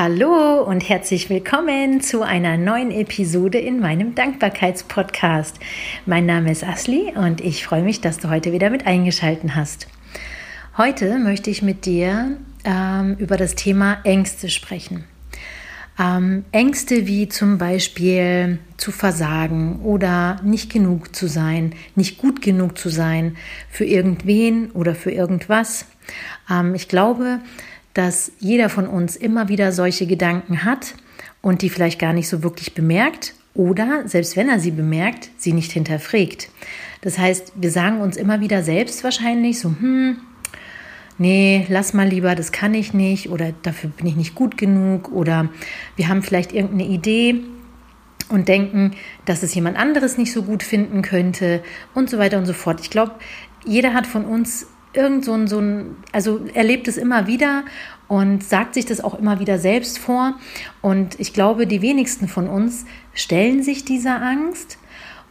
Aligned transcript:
Hallo 0.00 0.62
und 0.62 0.88
herzlich 0.88 1.28
willkommen 1.28 2.00
zu 2.00 2.22
einer 2.22 2.56
neuen 2.56 2.92
Episode 2.92 3.58
in 3.58 3.80
meinem 3.80 4.14
Dankbarkeitspodcast. 4.14 5.58
Mein 6.06 6.24
Name 6.24 6.52
ist 6.52 6.62
Asli 6.62 7.14
und 7.16 7.40
ich 7.40 7.64
freue 7.64 7.82
mich, 7.82 8.00
dass 8.00 8.18
du 8.18 8.30
heute 8.30 8.52
wieder 8.52 8.70
mit 8.70 8.86
eingeschalten 8.86 9.56
hast. 9.56 9.88
Heute 10.76 11.18
möchte 11.18 11.50
ich 11.50 11.62
mit 11.62 11.84
dir 11.84 12.36
ähm, 12.62 13.16
über 13.18 13.36
das 13.36 13.56
Thema 13.56 13.98
Ängste 14.04 14.50
sprechen. 14.50 15.02
Ähm, 15.98 16.44
Ängste 16.52 17.08
wie 17.08 17.28
zum 17.28 17.58
Beispiel 17.58 18.60
zu 18.76 18.92
versagen 18.92 19.80
oder 19.82 20.40
nicht 20.44 20.72
genug 20.72 21.16
zu 21.16 21.26
sein, 21.26 21.74
nicht 21.96 22.18
gut 22.18 22.40
genug 22.40 22.78
zu 22.78 22.88
sein 22.88 23.36
für 23.68 23.84
irgendwen 23.84 24.70
oder 24.70 24.94
für 24.94 25.10
irgendwas. 25.10 25.86
Ähm, 26.48 26.76
ich 26.76 26.86
glaube, 26.86 27.40
dass 27.98 28.30
jeder 28.38 28.68
von 28.68 28.86
uns 28.86 29.16
immer 29.16 29.48
wieder 29.48 29.72
solche 29.72 30.06
Gedanken 30.06 30.62
hat 30.62 30.94
und 31.42 31.62
die 31.62 31.68
vielleicht 31.68 31.98
gar 31.98 32.12
nicht 32.12 32.28
so 32.28 32.44
wirklich 32.44 32.72
bemerkt 32.72 33.34
oder 33.54 34.06
selbst 34.06 34.36
wenn 34.36 34.48
er 34.48 34.60
sie 34.60 34.70
bemerkt, 34.70 35.30
sie 35.36 35.52
nicht 35.52 35.72
hinterfragt. 35.72 36.48
Das 37.00 37.18
heißt, 37.18 37.54
wir 37.56 37.72
sagen 37.72 38.00
uns 38.00 38.16
immer 38.16 38.40
wieder 38.40 38.62
selbst 38.62 39.02
wahrscheinlich 39.02 39.58
so, 39.58 39.70
hm, 39.70 40.18
nee, 41.18 41.66
lass 41.68 41.92
mal 41.92 42.06
lieber, 42.06 42.36
das 42.36 42.52
kann 42.52 42.72
ich 42.72 42.94
nicht 42.94 43.30
oder 43.30 43.52
dafür 43.64 43.90
bin 43.90 44.06
ich 44.06 44.14
nicht 44.14 44.36
gut 44.36 44.56
genug 44.56 45.10
oder 45.10 45.48
wir 45.96 46.06
haben 46.06 46.22
vielleicht 46.22 46.52
irgendeine 46.52 46.86
Idee 46.86 47.40
und 48.28 48.46
denken, 48.46 48.92
dass 49.24 49.42
es 49.42 49.52
jemand 49.56 49.76
anderes 49.76 50.18
nicht 50.18 50.32
so 50.32 50.44
gut 50.44 50.62
finden 50.62 51.02
könnte 51.02 51.64
und 51.96 52.08
so 52.08 52.18
weiter 52.18 52.38
und 52.38 52.46
so 52.46 52.52
fort. 52.52 52.80
Ich 52.80 52.90
glaube, 52.90 53.16
jeder 53.64 53.92
hat 53.92 54.06
von 54.06 54.24
uns 54.24 54.68
irgend 54.92 55.24
so 55.24 55.32
ein, 55.32 55.46
so 55.46 55.60
ein, 55.60 55.96
also 56.12 56.40
erlebt 56.54 56.88
es 56.88 56.96
immer 56.96 57.26
wieder 57.26 57.64
und 58.08 58.42
sagt 58.42 58.74
sich 58.74 58.86
das 58.86 59.02
auch 59.02 59.14
immer 59.14 59.38
wieder 59.38 59.58
selbst 59.58 59.98
vor. 59.98 60.34
Und 60.80 61.20
ich 61.20 61.32
glaube, 61.32 61.66
die 61.66 61.82
wenigsten 61.82 62.28
von 62.28 62.48
uns 62.48 62.86
stellen 63.14 63.62
sich 63.62 63.84
dieser 63.84 64.22
Angst 64.22 64.78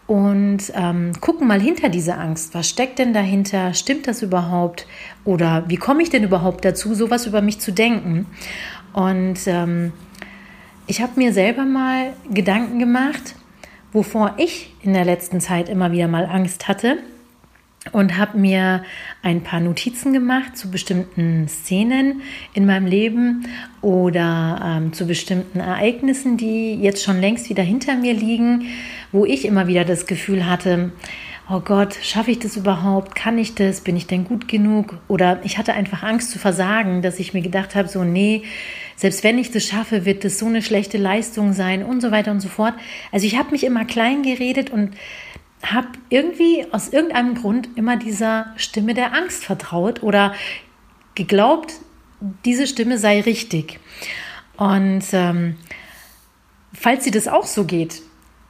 und 0.05 0.71
ähm, 0.73 1.11
gucken 1.19 1.47
mal 1.47 1.59
hinter 1.59 1.89
dieser 1.89 2.17
Angst. 2.17 2.53
Was 2.53 2.69
steckt 2.69 2.99
denn 2.99 3.13
dahinter? 3.13 3.73
Stimmt 3.73 4.07
das 4.07 4.21
überhaupt? 4.21 4.87
Oder 5.25 5.65
wie 5.67 5.75
komme 5.75 6.01
ich 6.01 6.09
denn 6.09 6.23
überhaupt 6.23 6.63
dazu, 6.63 6.93
sowas 6.93 7.25
über 7.25 7.41
mich 7.41 7.59
zu 7.59 7.71
denken? 7.71 8.27
Und 8.93 9.39
ähm, 9.47 9.91
ich 10.85 11.01
habe 11.01 11.13
mir 11.17 11.33
selber 11.33 11.65
mal 11.65 12.13
Gedanken 12.29 12.79
gemacht, 12.79 13.35
wovor 13.91 14.35
ich 14.37 14.73
in 14.81 14.93
der 14.93 15.03
letzten 15.03 15.41
Zeit 15.41 15.67
immer 15.67 15.91
wieder 15.91 16.07
mal 16.07 16.25
Angst 16.25 16.67
hatte 16.67 16.97
und 17.91 18.17
habe 18.17 18.37
mir 18.37 18.83
ein 19.21 19.43
paar 19.43 19.59
Notizen 19.59 20.13
gemacht 20.13 20.57
zu 20.57 20.71
bestimmten 20.71 21.47
Szenen 21.47 22.21
in 22.53 22.65
meinem 22.65 22.85
Leben 22.85 23.47
oder 23.81 24.61
ähm, 24.63 24.93
zu 24.93 25.05
bestimmten 25.05 25.59
Ereignissen, 25.59 26.37
die 26.37 26.75
jetzt 26.75 27.03
schon 27.03 27.19
längst 27.19 27.49
wieder 27.49 27.63
hinter 27.63 27.95
mir 27.95 28.13
liegen, 28.13 28.65
wo 29.11 29.25
ich 29.25 29.45
immer 29.45 29.67
wieder 29.67 29.85
das 29.85 30.05
Gefühl 30.05 30.45
hatte, 30.45 30.91
oh 31.49 31.61
Gott, 31.61 31.95
schaffe 32.01 32.31
ich 32.31 32.39
das 32.39 32.57
überhaupt? 32.57 33.15
Kann 33.15 33.37
ich 33.37 33.55
das? 33.55 33.81
Bin 33.81 33.95
ich 33.95 34.07
denn 34.07 34.25
gut 34.25 34.47
genug? 34.47 34.97
Oder 35.07 35.39
ich 35.43 35.57
hatte 35.57 35.73
einfach 35.73 36.03
Angst 36.03 36.31
zu 36.31 36.39
versagen, 36.39 37.01
dass 37.01 37.19
ich 37.19 37.33
mir 37.33 37.41
gedacht 37.41 37.75
habe, 37.75 37.87
so, 37.87 38.03
nee, 38.03 38.43
selbst 38.95 39.23
wenn 39.23 39.37
ich 39.37 39.51
das 39.51 39.63
schaffe, 39.63 40.05
wird 40.05 40.25
das 40.25 40.39
so 40.39 40.47
eine 40.47 40.61
schlechte 40.61 40.97
Leistung 40.97 41.53
sein 41.53 41.83
und 41.83 42.01
so 42.01 42.11
weiter 42.11 42.31
und 42.31 42.41
so 42.41 42.49
fort. 42.49 42.73
Also 43.11 43.25
ich 43.25 43.37
habe 43.37 43.51
mich 43.51 43.63
immer 43.63 43.85
klein 43.85 44.23
geredet 44.23 44.71
und 44.71 44.91
habe 45.63 45.87
irgendwie 46.09 46.65
aus 46.71 46.89
irgendeinem 46.89 47.35
Grund 47.35 47.69
immer 47.75 47.97
dieser 47.97 48.53
Stimme 48.57 48.93
der 48.93 49.13
Angst 49.13 49.43
vertraut 49.43 50.03
oder 50.03 50.33
geglaubt, 51.15 51.73
diese 52.45 52.67
Stimme 52.67 52.97
sei 52.97 53.21
richtig. 53.21 53.79
Und 54.55 55.03
ähm, 55.13 55.55
falls 56.73 57.03
dir 57.03 57.11
das 57.11 57.27
auch 57.27 57.45
so 57.45 57.65
geht, 57.65 58.01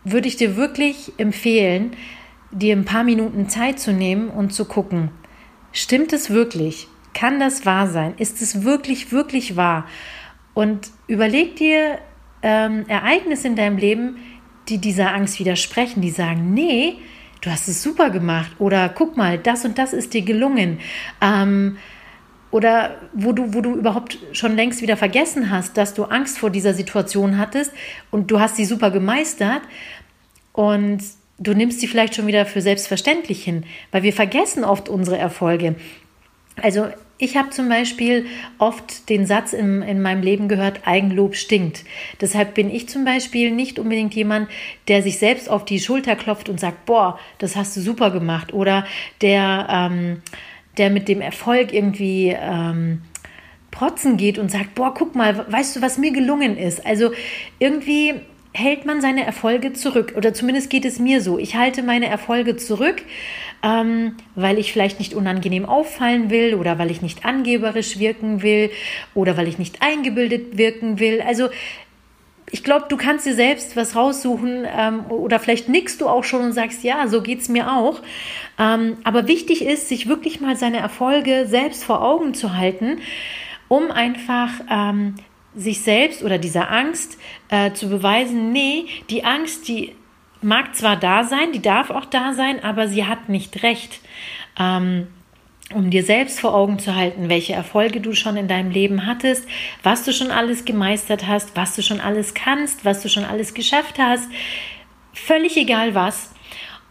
würde 0.03 0.27
ich 0.27 0.37
dir 0.37 0.55
wirklich 0.55 1.11
empfehlen, 1.17 1.91
dir 2.51 2.75
ein 2.75 2.85
paar 2.85 3.03
Minuten 3.03 3.49
Zeit 3.49 3.79
zu 3.79 3.91
nehmen 3.91 4.29
und 4.29 4.53
zu 4.53 4.65
gucken, 4.65 5.11
stimmt 5.71 6.13
es 6.13 6.29
wirklich? 6.29 6.87
Kann 7.13 7.39
das 7.39 7.65
wahr 7.65 7.87
sein? 7.87 8.13
Ist 8.17 8.41
es 8.41 8.63
wirklich, 8.63 9.11
wirklich 9.11 9.55
wahr? 9.55 9.85
Und 10.53 10.91
überleg 11.07 11.55
dir 11.55 11.99
ähm, 12.41 12.85
Ereignisse 12.87 13.47
in 13.47 13.55
deinem 13.55 13.77
Leben, 13.77 14.17
die 14.69 14.77
dieser 14.79 15.13
Angst 15.13 15.39
widersprechen, 15.39 16.01
die 16.01 16.09
sagen, 16.09 16.53
nee, 16.53 16.95
du 17.41 17.49
hast 17.49 17.67
es 17.67 17.83
super 17.83 18.09
gemacht 18.09 18.51
oder 18.59 18.89
guck 18.89 19.17
mal, 19.17 19.37
das 19.37 19.65
und 19.65 19.77
das 19.77 19.93
ist 19.93 20.13
dir 20.13 20.21
gelungen. 20.21 20.79
Ähm, 21.21 21.77
oder 22.49 22.95
wo 23.13 23.33
du, 23.33 23.53
wo 23.53 23.61
du 23.61 23.75
überhaupt 23.75 24.17
schon 24.31 24.55
längst 24.55 24.81
wieder 24.81 24.97
vergessen 24.97 25.51
hast, 25.51 25.77
dass 25.77 25.93
du 25.93 26.05
Angst 26.05 26.39
vor 26.39 26.49
dieser 26.49 26.73
Situation 26.73 27.37
hattest 27.37 27.71
und 28.09 28.31
du 28.31 28.39
hast 28.39 28.55
sie 28.55 28.65
super 28.65 28.89
gemeistert 28.89 29.61
und 30.53 31.03
du 31.39 31.53
nimmst 31.53 31.79
sie 31.81 31.87
vielleicht 31.87 32.15
schon 32.15 32.27
wieder 32.27 32.45
für 32.45 32.61
selbstverständlich 32.61 33.43
hin, 33.43 33.65
weil 33.91 34.03
wir 34.03 34.13
vergessen 34.13 34.63
oft 34.63 34.89
unsere 34.89 35.17
Erfolge. 35.17 35.75
Also 36.61 36.87
ich 37.17 37.35
habe 37.35 37.49
zum 37.49 37.67
Beispiel 37.67 38.27
oft 38.59 39.09
den 39.09 39.25
Satz 39.25 39.53
in, 39.53 39.81
in 39.81 40.01
meinem 40.01 40.21
Leben 40.21 40.47
gehört, 40.47 40.81
Eigenlob 40.85 41.35
stinkt. 41.35 41.83
Deshalb 42.21 42.53
bin 42.53 42.69
ich 42.69 42.87
zum 42.89 43.05
Beispiel 43.05 43.51
nicht 43.51 43.79
unbedingt 43.79 44.13
jemand, 44.13 44.49
der 44.87 45.01
sich 45.01 45.17
selbst 45.17 45.49
auf 45.49 45.65
die 45.65 45.79
Schulter 45.79 46.15
klopft 46.15 46.47
und 46.47 46.59
sagt, 46.59 46.85
boah, 46.85 47.19
das 47.39 47.55
hast 47.55 47.75
du 47.75 47.81
super 47.81 48.11
gemacht. 48.11 48.53
Oder 48.53 48.85
der, 49.21 49.67
ähm, 49.69 50.21
der 50.77 50.91
mit 50.91 51.07
dem 51.07 51.21
Erfolg 51.21 51.73
irgendwie 51.73 52.35
ähm, 52.39 53.01
protzen 53.71 54.17
geht 54.17 54.37
und 54.37 54.51
sagt, 54.51 54.75
boah, 54.75 54.93
guck 54.93 55.15
mal, 55.15 55.45
weißt 55.51 55.75
du, 55.75 55.81
was 55.81 55.97
mir 55.97 56.11
gelungen 56.11 56.57
ist. 56.57 56.85
Also 56.85 57.11
irgendwie 57.57 58.13
hält 58.57 58.85
man 58.85 59.01
seine 59.01 59.23
Erfolge 59.23 59.73
zurück. 59.73 60.13
Oder 60.17 60.33
zumindest 60.33 60.69
geht 60.69 60.83
es 60.83 60.97
mir 60.97 61.21
so. 61.21 61.37
Ich 61.37 61.55
halte 61.55 61.83
meine 61.83 62.07
Erfolge 62.07 62.57
zurück, 62.57 63.03
ähm, 63.61 64.15
weil 64.35 64.57
ich 64.57 64.73
vielleicht 64.73 64.99
nicht 64.99 65.13
unangenehm 65.13 65.65
auffallen 65.65 66.31
will 66.31 66.55
oder 66.55 66.79
weil 66.79 66.89
ich 66.89 67.03
nicht 67.03 67.23
angeberisch 67.23 67.99
wirken 67.99 68.41
will 68.41 68.71
oder 69.13 69.37
weil 69.37 69.47
ich 69.47 69.59
nicht 69.59 69.83
eingebildet 69.83 70.57
wirken 70.57 70.99
will. 70.99 71.21
Also 71.21 71.49
ich 72.49 72.63
glaube, 72.63 72.85
du 72.89 72.97
kannst 72.97 73.27
dir 73.27 73.35
selbst 73.35 73.75
was 73.75 73.95
raussuchen 73.95 74.65
ähm, 74.65 75.05
oder 75.09 75.37
vielleicht 75.39 75.69
nickst 75.69 76.01
du 76.01 76.07
auch 76.07 76.23
schon 76.23 76.41
und 76.41 76.53
sagst, 76.53 76.83
ja, 76.83 77.07
so 77.07 77.21
geht 77.21 77.41
es 77.41 77.49
mir 77.49 77.71
auch. 77.71 78.01
Ähm, 78.57 78.97
aber 79.03 79.27
wichtig 79.27 79.63
ist, 79.63 79.87
sich 79.87 80.07
wirklich 80.07 80.41
mal 80.41 80.55
seine 80.55 80.77
Erfolge 80.77 81.45
selbst 81.47 81.83
vor 81.83 82.01
Augen 82.01 82.33
zu 82.33 82.55
halten, 82.55 82.99
um 83.67 83.91
einfach 83.91 84.49
ähm, 84.71 85.15
sich 85.57 85.81
selbst 85.81 86.23
oder 86.23 86.37
dieser 86.37 86.71
Angst 86.71 87.17
äh, 87.49 87.73
zu 87.73 87.89
beweisen, 87.89 88.51
nee, 88.51 88.85
die 89.09 89.25
Angst, 89.25 89.67
die 89.67 89.95
mag 90.41 90.75
zwar 90.75 90.95
da 90.95 91.23
sein, 91.23 91.51
die 91.51 91.61
darf 91.61 91.89
auch 91.89 92.05
da 92.05 92.33
sein, 92.33 92.63
aber 92.63 92.87
sie 92.87 93.05
hat 93.05 93.27
nicht 93.27 93.63
recht. 93.63 93.99
Ähm, 94.59 95.07
um 95.73 95.89
dir 95.89 96.03
selbst 96.03 96.39
vor 96.39 96.53
Augen 96.53 96.79
zu 96.79 96.95
halten, 96.95 97.27
welche 97.29 97.53
Erfolge 97.53 97.99
du 97.99 98.13
schon 98.13 98.37
in 98.37 98.47
deinem 98.47 98.71
Leben 98.71 99.05
hattest, 99.05 99.45
was 99.83 100.05
du 100.05 100.13
schon 100.13 100.31
alles 100.31 100.63
gemeistert 100.63 101.27
hast, 101.27 101.57
was 101.57 101.75
du 101.75 101.81
schon 101.81 101.99
alles 101.99 102.33
kannst, 102.33 102.85
was 102.85 103.01
du 103.01 103.09
schon 103.09 103.25
alles 103.25 103.53
geschafft 103.53 103.99
hast, 103.99 104.29
völlig 105.13 105.57
egal 105.57 105.93
was. 105.93 106.31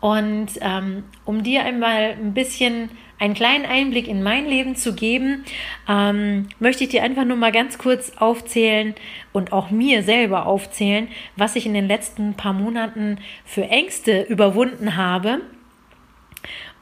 Und 0.01 0.49
ähm, 0.61 1.05
um 1.25 1.43
dir 1.43 1.65
einmal 1.65 2.17
ein 2.21 2.35
bisschen 2.35 2.91
einen 3.19 3.35
kleinen 3.35 3.65
Einblick 3.65 4.09
in 4.09 4.23
mein 4.23 4.47
Leben 4.47 4.77
zu 4.77 4.95
geben, 4.95 5.45
ähm, 5.89 6.49
möchte 6.59 6.85
ich 6.85 6.91
dir 6.91 7.03
einfach 7.03 7.25
nur 7.25 7.37
mal 7.37 7.53
ganz 7.53 7.79
kurz 7.79 8.13
aufzählen 8.17 8.95
und 9.33 9.53
auch 9.53 9.71
mir 9.71 10.03
selber 10.03 10.47
aufzählen, 10.47 11.09
was 11.37 11.57
ich 11.57 11.67
in 11.67 11.75
den 11.75 11.89
letzten 11.89 12.35
paar 12.35 12.53
Monaten 12.53 13.19
für 13.45 13.65
Ängste 13.65 14.23
überwunden 14.23 14.97
habe. 14.97 15.41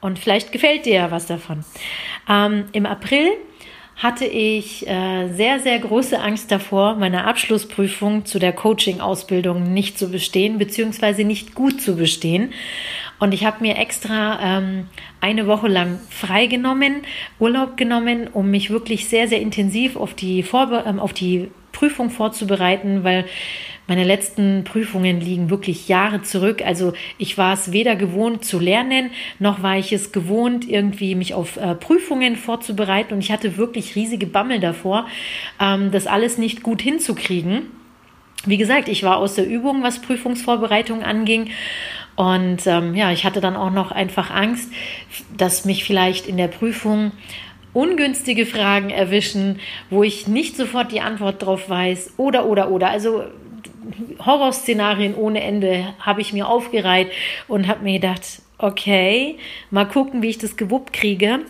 Und 0.01 0.19
vielleicht 0.19 0.53
gefällt 0.53 0.87
dir 0.87 0.95
ja 0.95 1.11
was 1.11 1.27
davon. 1.27 1.65
Ähm, 2.29 2.65
Im 2.73 2.85
April 2.85 3.29
hatte 3.97 4.25
ich 4.25 4.87
äh, 4.89 5.29
sehr, 5.29 5.61
sehr 5.61 5.79
große 5.79 6.21
Angst 6.21 6.51
davor, 6.51 6.97
meine 6.97 7.25
Abschlussprüfung 7.25 8.25
zu 8.25 8.39
der 8.39 8.53
Coaching-Ausbildung 8.53 9.73
nicht 9.73 9.99
zu 9.99 10.11
bestehen, 10.11 10.59
beziehungsweise 10.59 11.25
nicht 11.25 11.55
gut 11.55 11.81
zu 11.81 11.97
bestehen. 11.97 12.53
Und 13.25 13.33
ich 13.33 13.47
habe 13.47 13.63
mir 13.63 13.79
extra 13.79 14.59
ähm, 14.59 14.87
eine 15.23 15.47
Woche 15.47 15.67
lang 15.67 15.99
freigenommen, 16.11 16.97
Urlaub 17.39 17.79
genommen, 17.79 18.29
um 18.31 18.51
mich 18.51 18.69
wirklich 18.69 19.09
sehr, 19.09 19.29
sehr 19.29 19.41
intensiv 19.41 19.97
auf 19.97 20.13
die, 20.13 20.43
Vorbe 20.43 20.85
ähm, 20.87 21.01
auf 21.01 21.15
die 21.15 21.49
Prüfung 21.73 22.11
vorzubereiten, 22.11 23.03
weil 23.03 23.25
meine 23.87 24.05
letzten 24.05 24.65
Prüfungen 24.65 25.23
liegen 25.23 25.49
wirklich 25.49 25.89
Jahre 25.89 26.21
zurück. 26.21 26.61
Also 26.67 26.93
ich 27.17 27.39
war 27.39 27.55
es 27.55 27.73
weder 27.73 27.97
gewohnt 27.97 28.45
zu 28.45 28.59
lernen, 28.59 29.11
noch 29.39 29.63
war 29.63 29.79
ich 29.79 29.95
es 29.95 30.13
gewohnt, 30.13 30.69
irgendwie 30.69 31.15
mich 31.15 31.33
auf 31.33 31.57
äh, 31.57 31.75
Prüfungen 31.75 32.37
vorzubereiten. 32.37 33.15
Und 33.15 33.21
ich 33.21 33.33
hatte 33.33 33.57
wirklich 33.57 33.97
riesige 33.97 34.27
Bammel 34.27 34.61
davor, 34.61 35.07
ähm, 35.59 35.91
das 35.93 36.07
alles 36.07 36.37
nicht 36.37 36.63
gut 36.63 36.83
hinzukriegen. 36.83 37.71
Wie 38.45 38.59
gesagt, 38.59 38.89
ich 38.89 39.03
war 39.03 39.17
aus 39.17 39.35
der 39.35 39.47
Übung, 39.47 39.83
was 39.83 40.03
Prüfungsvorbereitung 40.03 41.03
anging. 41.03 41.49
Und 42.17 42.67
ähm, 42.67 42.95
ja, 42.95 43.11
ich 43.11 43.25
hatte 43.25 43.41
dann 43.41 43.57
auch 43.57 43.71
noch 43.71 43.91
einfach 43.91 44.31
Angst, 44.31 44.71
dass 45.37 45.65
mich 45.65 45.85
vielleicht 45.85 46.27
in 46.27 46.37
der 46.37 46.49
Prüfung 46.49 47.13
ungünstige 47.73 48.47
Fragen 48.47 48.91
erwischen, 48.91 49.59
wo 49.91 50.03
ich 50.05 50.29
nicht 50.29 50.57
sofort 50.57 50.93
die 50.93 51.01
Antwort 51.01 51.43
drauf 51.43 51.69
weiß 51.69 52.15
oder 52.17 52.47
oder 52.47 52.71
oder. 52.71 52.89
Also 52.89 53.25
Horrorszenarien 54.25 55.15
ohne 55.15 55.43
Ende 55.43 55.93
habe 55.99 56.21
ich 56.21 56.33
mir 56.33 56.49
aufgereiht 56.49 57.11
und 57.49 57.67
habe 57.67 57.83
mir 57.83 57.95
gedacht, 58.01 58.43
okay, 58.59 59.37
mal 59.71 59.87
gucken, 59.87 60.23
wie 60.23 60.29
ich 60.29 60.39
das 60.39 60.57
gewuppt 60.57 60.93
kriege. 60.93 61.41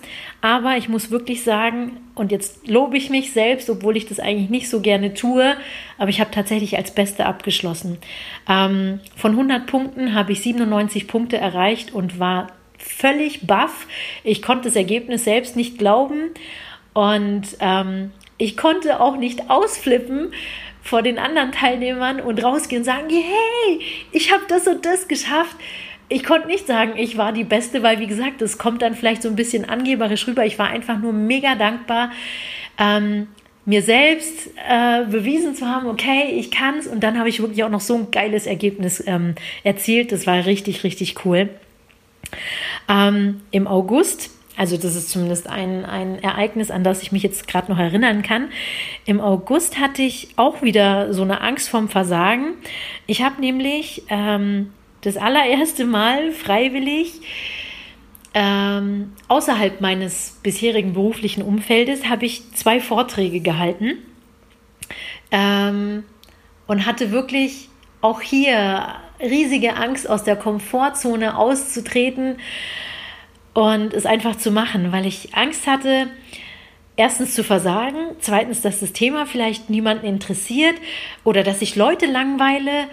Aber 0.40 0.76
ich 0.76 0.88
muss 0.88 1.10
wirklich 1.10 1.42
sagen, 1.42 1.98
und 2.14 2.32
jetzt 2.32 2.66
lobe 2.68 2.96
ich 2.96 3.10
mich 3.10 3.32
selbst, 3.32 3.68
obwohl 3.70 3.96
ich 3.96 4.06
das 4.06 4.20
eigentlich 4.20 4.50
nicht 4.50 4.68
so 4.68 4.80
gerne 4.80 5.14
tue, 5.14 5.56
aber 5.98 6.10
ich 6.10 6.20
habe 6.20 6.30
tatsächlich 6.30 6.76
als 6.76 6.92
Beste 6.92 7.26
abgeschlossen. 7.26 7.98
Ähm, 8.48 9.00
von 9.16 9.32
100 9.32 9.66
Punkten 9.66 10.14
habe 10.14 10.32
ich 10.32 10.40
97 10.42 11.08
Punkte 11.08 11.36
erreicht 11.36 11.92
und 11.92 12.18
war 12.18 12.48
völlig 12.78 13.46
baff. 13.46 13.86
Ich 14.22 14.42
konnte 14.42 14.68
das 14.68 14.76
Ergebnis 14.76 15.24
selbst 15.24 15.56
nicht 15.56 15.78
glauben 15.78 16.30
und 16.92 17.42
ähm, 17.60 18.12
ich 18.38 18.56
konnte 18.56 19.00
auch 19.00 19.16
nicht 19.16 19.50
ausflippen 19.50 20.32
vor 20.82 21.00
den 21.02 21.18
anderen 21.18 21.52
Teilnehmern 21.52 22.20
und 22.20 22.44
rausgehen 22.44 22.82
und 22.82 22.84
sagen, 22.84 23.08
hey, 23.08 23.80
ich 24.12 24.32
habe 24.32 24.44
das 24.48 24.66
und 24.66 24.84
das 24.84 25.08
geschafft 25.08 25.56
ich 26.08 26.24
konnte 26.24 26.46
nicht 26.48 26.66
sagen, 26.66 26.92
ich 26.96 27.16
war 27.16 27.32
die 27.32 27.44
Beste, 27.44 27.82
weil 27.82 27.98
wie 28.00 28.06
gesagt, 28.06 28.40
das 28.40 28.58
kommt 28.58 28.82
dann 28.82 28.94
vielleicht 28.94 29.22
so 29.22 29.28
ein 29.28 29.36
bisschen 29.36 29.68
angeberisch 29.68 30.26
rüber. 30.26 30.44
Ich 30.44 30.58
war 30.58 30.68
einfach 30.68 30.98
nur 30.98 31.12
mega 31.12 31.54
dankbar, 31.54 32.10
ähm, 32.78 33.28
mir 33.66 33.82
selbst 33.82 34.50
äh, 34.68 35.04
bewiesen 35.06 35.54
zu 35.54 35.66
haben, 35.66 35.86
okay, 35.86 36.34
ich 36.36 36.50
kann 36.50 36.78
es. 36.78 36.86
Und 36.86 37.02
dann 37.02 37.18
habe 37.18 37.28
ich 37.28 37.40
wirklich 37.40 37.64
auch 37.64 37.70
noch 37.70 37.80
so 37.80 37.94
ein 37.96 38.10
geiles 38.10 38.46
Ergebnis 38.46 39.02
ähm, 39.06 39.34
erzielt. 39.62 40.12
Das 40.12 40.26
war 40.26 40.44
richtig, 40.44 40.84
richtig 40.84 41.24
cool. 41.24 41.48
Ähm, 42.88 43.40
Im 43.50 43.66
August 43.66 44.30
also 44.56 44.76
das 44.76 44.94
ist 44.94 45.10
zumindest 45.10 45.48
ein, 45.48 45.84
ein 45.84 46.22
Ereignis, 46.22 46.70
an 46.70 46.84
das 46.84 47.02
ich 47.02 47.10
mich 47.10 47.22
jetzt 47.22 47.48
gerade 47.48 47.70
noch 47.72 47.78
erinnern 47.78 48.22
kann. 48.22 48.50
Im 49.04 49.20
August 49.20 49.80
hatte 49.80 50.02
ich 50.02 50.28
auch 50.36 50.62
wieder 50.62 51.12
so 51.12 51.22
eine 51.22 51.40
Angst 51.40 51.68
vorm 51.68 51.88
Versagen. 51.88 52.54
Ich 53.06 53.22
habe 53.22 53.40
nämlich 53.40 54.04
ähm, 54.08 54.72
das 55.04 55.16
allererste 55.16 55.84
Mal 55.84 56.32
freiwillig 56.32 57.20
ähm, 58.34 59.12
außerhalb 59.28 59.80
meines 59.80 60.40
bisherigen 60.42 60.92
beruflichen 60.92 61.42
Umfeldes 61.42 62.08
habe 62.08 62.26
ich 62.26 62.52
zwei 62.54 62.80
Vorträge 62.80 63.40
gehalten 63.40 63.98
ähm, 65.30 66.04
und 66.66 66.84
hatte 66.84 67.12
wirklich 67.12 67.68
auch 68.00 68.20
hier 68.20 68.88
riesige 69.20 69.76
Angst 69.76 70.10
aus 70.10 70.24
der 70.24 70.34
Komfortzone 70.34 71.38
auszutreten 71.38 72.38
und 73.54 73.94
es 73.94 74.04
einfach 74.04 74.36
zu 74.36 74.50
machen, 74.50 74.90
weil 74.90 75.06
ich 75.06 75.34
Angst 75.36 75.68
hatte, 75.68 76.08
erstens 76.96 77.34
zu 77.34 77.42
versagen, 77.42 78.14
zweitens, 78.20 78.60
dass 78.60 78.80
das 78.80 78.92
Thema 78.92 79.26
vielleicht 79.26 79.68
niemanden 79.68 80.06
interessiert 80.06 80.76
oder 81.24 81.42
dass 81.42 81.60
ich 81.60 81.74
Leute 81.74 82.06
langweile 82.06 82.88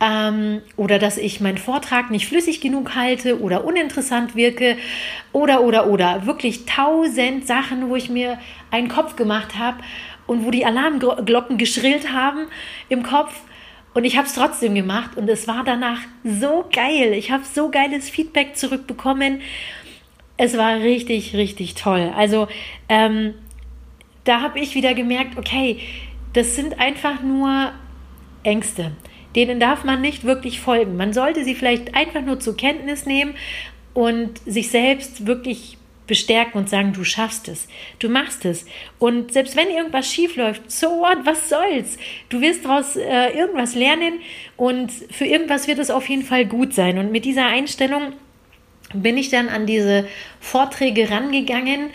ähm, 0.00 0.60
oder 0.76 0.98
dass 0.98 1.16
ich 1.16 1.40
meinen 1.40 1.56
Vortrag 1.56 2.10
nicht 2.10 2.26
flüssig 2.26 2.60
genug 2.60 2.94
halte 2.94 3.40
oder 3.40 3.64
uninteressant 3.64 4.36
wirke 4.36 4.76
oder 5.32 5.62
oder 5.62 5.86
oder 5.86 6.26
wirklich 6.26 6.66
tausend 6.66 7.46
Sachen, 7.46 7.88
wo 7.88 7.96
ich 7.96 8.10
mir 8.10 8.38
einen 8.70 8.88
Kopf 8.88 9.16
gemacht 9.16 9.58
habe 9.58 9.78
und 10.26 10.44
wo 10.44 10.50
die 10.50 10.66
Alarmglocken 10.66 11.56
geschrillt 11.56 12.12
haben 12.12 12.46
im 12.88 13.02
Kopf. 13.02 13.40
Und 13.94 14.04
ich 14.04 14.18
habe 14.18 14.26
es 14.26 14.34
trotzdem 14.34 14.74
gemacht 14.74 15.16
und 15.16 15.26
es 15.30 15.48
war 15.48 15.64
danach 15.64 16.00
so 16.22 16.66
geil. 16.70 17.14
Ich 17.14 17.30
habe 17.30 17.44
so 17.50 17.70
geiles 17.70 18.10
Feedback 18.10 18.54
zurückbekommen. 18.54 19.40
Es 20.36 20.58
war 20.58 20.76
richtig, 20.80 21.34
richtig 21.34 21.76
toll. 21.76 22.12
Also 22.14 22.46
ähm, 22.90 23.32
da 24.26 24.42
habe 24.42 24.58
ich 24.58 24.74
wieder 24.74 24.92
gemerkt, 24.92 25.38
okay, 25.38 25.78
das 26.34 26.54
sind 26.54 26.78
einfach 26.78 27.22
nur 27.22 27.72
Ängste. 28.42 28.92
Denen 29.34 29.60
darf 29.60 29.84
man 29.84 30.00
nicht 30.00 30.24
wirklich 30.24 30.60
folgen. 30.60 30.96
Man 30.96 31.12
sollte 31.12 31.44
sie 31.44 31.54
vielleicht 31.54 31.94
einfach 31.94 32.22
nur 32.22 32.40
zur 32.40 32.56
Kenntnis 32.56 33.06
nehmen 33.06 33.34
und 33.94 34.38
sich 34.46 34.70
selbst 34.70 35.26
wirklich 35.26 35.78
bestärken 36.06 36.58
und 36.58 36.68
sagen, 36.68 36.92
du 36.92 37.02
schaffst 37.04 37.48
es, 37.48 37.66
du 37.98 38.08
machst 38.08 38.44
es. 38.44 38.64
Und 38.98 39.32
selbst 39.32 39.56
wenn 39.56 39.68
irgendwas 39.68 40.10
schief 40.10 40.36
läuft, 40.36 40.70
so 40.70 40.86
what, 40.86 41.18
was 41.24 41.48
soll's? 41.48 41.98
Du 42.28 42.40
wirst 42.40 42.64
daraus 42.64 42.96
äh, 42.96 43.36
irgendwas 43.36 43.74
lernen 43.74 44.20
und 44.56 44.92
für 44.92 45.24
irgendwas 45.24 45.66
wird 45.66 45.78
es 45.78 45.90
auf 45.90 46.08
jeden 46.08 46.22
Fall 46.22 46.46
gut 46.46 46.74
sein. 46.74 46.98
Und 46.98 47.10
mit 47.10 47.24
dieser 47.24 47.46
Einstellung 47.46 48.12
bin 48.94 49.18
ich 49.18 49.30
dann 49.30 49.48
an 49.48 49.66
diese 49.66 50.06
Vorträge 50.40 51.10
rangegangen 51.10 51.90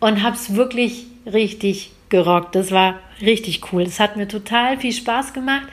und 0.00 0.22
habe 0.22 0.36
es 0.36 0.54
wirklich 0.54 1.06
richtig 1.26 1.92
gerockt. 2.08 2.54
Das 2.54 2.72
war 2.72 2.98
richtig 3.20 3.72
cool. 3.72 3.84
Das 3.84 4.00
hat 4.00 4.16
mir 4.16 4.28
total 4.28 4.78
viel 4.78 4.92
Spaß 4.92 5.32
gemacht 5.32 5.68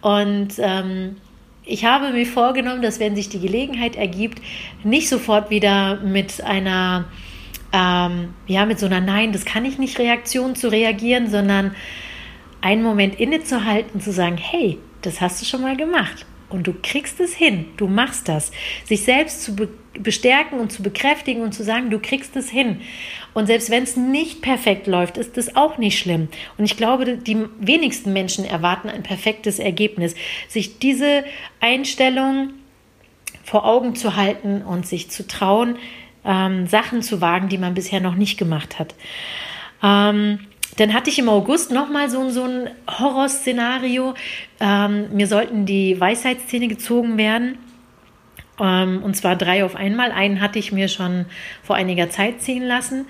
und 0.00 0.54
ähm, 0.58 1.16
ich 1.64 1.84
habe 1.84 2.12
mir 2.12 2.26
vorgenommen, 2.26 2.80
dass 2.80 3.00
wenn 3.00 3.16
sich 3.16 3.28
die 3.28 3.40
Gelegenheit 3.40 3.96
ergibt, 3.96 4.40
nicht 4.84 5.08
sofort 5.08 5.50
wieder 5.50 5.96
mit 6.00 6.40
einer, 6.40 7.06
ähm, 7.72 8.34
ja, 8.46 8.66
mit 8.66 8.78
so 8.78 8.86
einer 8.86 9.00
Nein, 9.00 9.32
das 9.32 9.44
kann 9.44 9.64
ich 9.64 9.76
nicht 9.78 9.98
Reaktion 9.98 10.54
zu 10.54 10.68
reagieren, 10.70 11.28
sondern 11.28 11.74
einen 12.60 12.82
Moment 12.82 13.18
innezuhalten, 13.18 14.00
zu 14.00 14.12
sagen, 14.12 14.36
hey, 14.36 14.78
das 15.02 15.20
hast 15.20 15.42
du 15.42 15.44
schon 15.44 15.62
mal 15.62 15.76
gemacht 15.76 16.24
und 16.48 16.66
du 16.66 16.74
kriegst 16.82 17.20
es 17.20 17.34
hin, 17.34 17.66
du 17.76 17.88
machst 17.88 18.28
das. 18.28 18.52
Sich 18.84 19.04
selbst 19.04 19.42
zu 19.42 19.56
be 19.56 19.68
bestärken 19.98 20.60
und 20.60 20.70
zu 20.70 20.82
bekräftigen 20.82 21.40
und 21.40 21.52
zu 21.52 21.64
sagen, 21.64 21.88
du 21.88 21.98
kriegst 21.98 22.36
es 22.36 22.50
hin. 22.50 22.82
Und 23.32 23.46
selbst 23.46 23.70
wenn 23.70 23.82
es 23.82 23.96
nicht 23.96 24.42
perfekt 24.42 24.86
läuft, 24.86 25.16
ist 25.16 25.38
das 25.38 25.56
auch 25.56 25.78
nicht 25.78 25.98
schlimm. 25.98 26.28
Und 26.58 26.66
ich 26.66 26.76
glaube, 26.76 27.16
die 27.16 27.46
wenigsten 27.60 28.12
Menschen 28.12 28.44
erwarten 28.44 28.90
ein 28.90 29.02
perfektes 29.02 29.58
Ergebnis. 29.58 30.14
Sich 30.48 30.78
diese 30.80 31.24
Einstellung 31.60 32.50
vor 33.42 33.64
Augen 33.64 33.94
zu 33.94 34.16
halten 34.16 34.60
und 34.60 34.86
sich 34.86 35.10
zu 35.10 35.26
trauen, 35.26 35.76
ähm, 36.26 36.66
Sachen 36.66 37.00
zu 37.00 37.22
wagen, 37.22 37.48
die 37.48 37.56
man 37.56 37.72
bisher 37.72 38.00
noch 38.00 38.16
nicht 38.16 38.36
gemacht 38.36 38.78
hat. 38.78 38.94
Ähm, 39.82 40.40
dann 40.76 40.92
hatte 40.92 41.10
ich 41.10 41.18
im 41.18 41.28
August 41.28 41.70
nochmal 41.70 42.10
so, 42.10 42.28
so 42.30 42.44
ein 42.44 42.70
Horrorszenario. 42.88 44.14
Ähm, 44.60 45.06
mir 45.12 45.26
sollten 45.26 45.66
die 45.66 45.98
Weisheitszähne 45.98 46.68
gezogen 46.68 47.16
werden. 47.18 47.58
Ähm, 48.60 49.02
und 49.02 49.16
zwar 49.16 49.36
drei 49.36 49.64
auf 49.64 49.74
einmal. 49.74 50.12
Einen 50.12 50.40
hatte 50.40 50.58
ich 50.58 50.72
mir 50.72 50.88
schon 50.88 51.26
vor 51.62 51.76
einiger 51.76 52.10
Zeit 52.10 52.42
ziehen 52.42 52.64
lassen. 52.64 53.06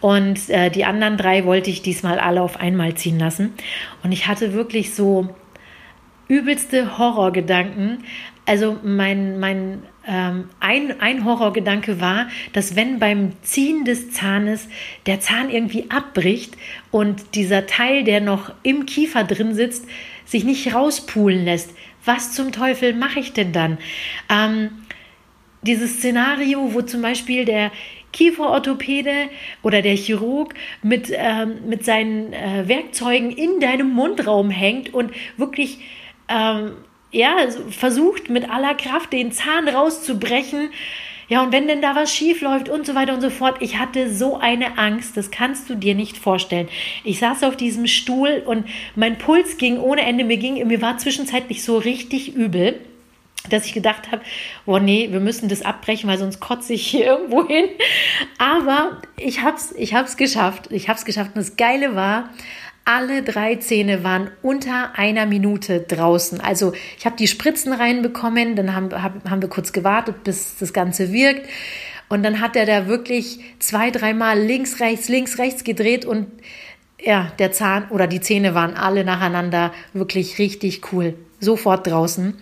Und 0.00 0.48
äh, 0.48 0.70
die 0.70 0.84
anderen 0.84 1.16
drei 1.16 1.44
wollte 1.44 1.70
ich 1.70 1.82
diesmal 1.82 2.18
alle 2.18 2.42
auf 2.42 2.58
einmal 2.60 2.94
ziehen 2.94 3.18
lassen. 3.18 3.54
Und 4.02 4.12
ich 4.12 4.26
hatte 4.28 4.52
wirklich 4.52 4.94
so 4.94 5.34
übelste 6.28 6.98
Horrorgedanken. 6.98 8.04
Also 8.46 8.76
mein, 8.82 9.40
mein 9.40 9.82
ähm, 10.08 10.48
ein, 10.58 11.00
ein 11.00 11.24
Horrorgedanke 11.24 12.00
war, 12.00 12.28
dass 12.54 12.74
wenn 12.74 12.98
beim 12.98 13.32
Ziehen 13.42 13.84
des 13.84 14.10
Zahnes 14.10 14.66
der 15.06 15.20
Zahn 15.20 15.50
irgendwie 15.50 15.90
abbricht 15.90 16.56
und 16.90 17.34
dieser 17.34 17.66
Teil, 17.66 18.04
der 18.04 18.20
noch 18.20 18.52
im 18.62 18.86
Kiefer 18.86 19.24
drin 19.24 19.54
sitzt, 19.54 19.86
sich 20.24 20.44
nicht 20.44 20.74
rauspulen 20.74 21.44
lässt. 21.44 21.74
Was 22.04 22.32
zum 22.32 22.52
Teufel 22.52 22.94
mache 22.94 23.20
ich 23.20 23.34
denn 23.34 23.52
dann? 23.52 23.78
Ähm, 24.30 24.70
dieses 25.62 25.98
Szenario, 25.98 26.72
wo 26.72 26.82
zum 26.82 27.02
Beispiel 27.02 27.44
der 27.44 27.70
Kieferorthopäde 28.12 29.28
oder 29.62 29.82
der 29.82 29.94
Chirurg 29.94 30.54
mit, 30.82 31.12
ähm, 31.14 31.68
mit 31.68 31.84
seinen 31.84 32.32
äh, 32.32 32.66
Werkzeugen 32.66 33.30
in 33.30 33.60
deinem 33.60 33.90
Mundraum 33.90 34.48
hängt 34.48 34.94
und 34.94 35.12
wirklich 35.36 35.80
ähm, 36.28 36.72
ja, 37.10 37.36
versucht 37.70 38.28
mit 38.30 38.50
aller 38.50 38.74
Kraft 38.74 39.12
den 39.12 39.32
Zahn 39.32 39.68
rauszubrechen. 39.68 40.70
Ja, 41.28 41.42
und 41.42 41.52
wenn 41.52 41.68
denn 41.68 41.82
da 41.82 41.94
was 41.94 42.12
schief 42.12 42.40
läuft 42.40 42.70
und 42.70 42.86
so 42.86 42.94
weiter 42.94 43.12
und 43.12 43.20
so 43.20 43.28
fort. 43.28 43.56
Ich 43.60 43.78
hatte 43.78 44.12
so 44.12 44.38
eine 44.38 44.78
Angst, 44.78 45.16
das 45.16 45.30
kannst 45.30 45.68
du 45.68 45.74
dir 45.74 45.94
nicht 45.94 46.16
vorstellen. 46.16 46.68
Ich 47.04 47.18
saß 47.18 47.44
auf 47.44 47.54
diesem 47.54 47.86
Stuhl 47.86 48.42
und 48.46 48.66
mein 48.96 49.18
Puls 49.18 49.58
ging 49.58 49.78
ohne 49.78 50.02
Ende. 50.02 50.24
Mir 50.24 50.38
ging, 50.38 50.66
mir 50.66 50.80
war 50.80 50.96
zwischenzeitlich 50.96 51.62
so 51.62 51.76
richtig 51.76 52.34
übel 52.34 52.80
dass 53.50 53.66
ich 53.66 53.72
gedacht 53.72 54.10
habe, 54.12 54.22
oh 54.66 54.78
nee, 54.78 55.08
wir 55.10 55.20
müssen 55.20 55.48
das 55.48 55.62
abbrechen, 55.62 56.08
weil 56.08 56.18
sonst 56.18 56.40
kotze 56.40 56.74
ich 56.74 56.86
hier 56.86 57.06
irgendwo 57.18 57.46
hin. 57.46 57.66
Aber 58.38 59.00
ich 59.16 59.42
habe 59.42 59.56
es 59.56 59.72
ich 59.72 59.94
hab's 59.94 60.16
geschafft. 60.16 60.68
Ich 60.70 60.88
habe 60.88 60.98
es 60.98 61.04
geschafft. 61.04 61.30
Und 61.34 61.38
das 61.38 61.56
Geile 61.56 61.94
war, 61.94 62.30
alle 62.88 63.22
drei 63.22 63.56
Zähne 63.56 64.02
waren 64.02 64.30
unter 64.40 64.98
einer 64.98 65.26
Minute 65.26 65.80
draußen. 65.80 66.40
Also 66.40 66.72
ich 66.96 67.04
habe 67.04 67.16
die 67.16 67.28
Spritzen 67.28 67.74
reinbekommen, 67.74 68.56
dann 68.56 68.74
haben, 68.74 68.90
haben 69.02 69.42
wir 69.42 69.50
kurz 69.50 69.74
gewartet, 69.74 70.24
bis 70.24 70.56
das 70.56 70.72
Ganze 70.72 71.12
wirkt. 71.12 71.46
Und 72.08 72.22
dann 72.22 72.40
hat 72.40 72.56
er 72.56 72.64
da 72.64 72.86
wirklich 72.86 73.40
zwei, 73.58 73.90
dreimal 73.90 74.40
links, 74.40 74.80
rechts, 74.80 75.10
links, 75.10 75.38
rechts 75.38 75.64
gedreht 75.64 76.06
und 76.06 76.28
ja, 76.98 77.30
der 77.38 77.52
Zahn 77.52 77.88
oder 77.90 78.06
die 78.06 78.22
Zähne 78.22 78.54
waren 78.54 78.72
alle 78.72 79.04
nacheinander 79.04 79.74
wirklich 79.92 80.38
richtig 80.38 80.90
cool. 80.90 81.14
Sofort 81.40 81.86
draußen. 81.86 82.38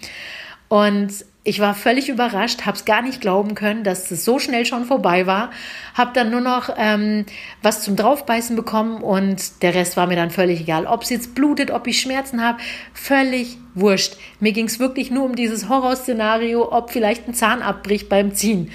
Und 0.68 1.12
ich 1.46 1.60
war 1.60 1.74
völlig 1.74 2.08
überrascht, 2.08 2.66
habe 2.66 2.76
es 2.76 2.84
gar 2.84 3.02
nicht 3.02 3.20
glauben 3.20 3.54
können, 3.54 3.84
dass 3.84 4.10
es 4.10 4.24
so 4.24 4.40
schnell 4.40 4.66
schon 4.66 4.84
vorbei 4.84 5.26
war. 5.26 5.52
Habe 5.94 6.10
dann 6.12 6.30
nur 6.30 6.40
noch 6.40 6.70
ähm, 6.76 7.24
was 7.62 7.82
zum 7.82 7.94
Draufbeißen 7.94 8.56
bekommen 8.56 9.00
und 9.00 9.62
der 9.62 9.74
Rest 9.74 9.96
war 9.96 10.08
mir 10.08 10.16
dann 10.16 10.30
völlig 10.30 10.60
egal. 10.60 10.86
Ob 10.86 11.02
es 11.02 11.10
jetzt 11.10 11.36
blutet, 11.36 11.70
ob 11.70 11.86
ich 11.86 12.00
Schmerzen 12.00 12.42
habe, 12.42 12.58
völlig 12.92 13.58
wurscht. 13.74 14.16
Mir 14.40 14.50
ging 14.50 14.66
es 14.66 14.80
wirklich 14.80 15.12
nur 15.12 15.24
um 15.24 15.36
dieses 15.36 15.68
Horrorszenario, 15.68 16.72
ob 16.72 16.90
vielleicht 16.90 17.28
ein 17.28 17.34
Zahn 17.34 17.62
abbricht 17.62 18.08
beim 18.08 18.34
Ziehen. 18.34 18.72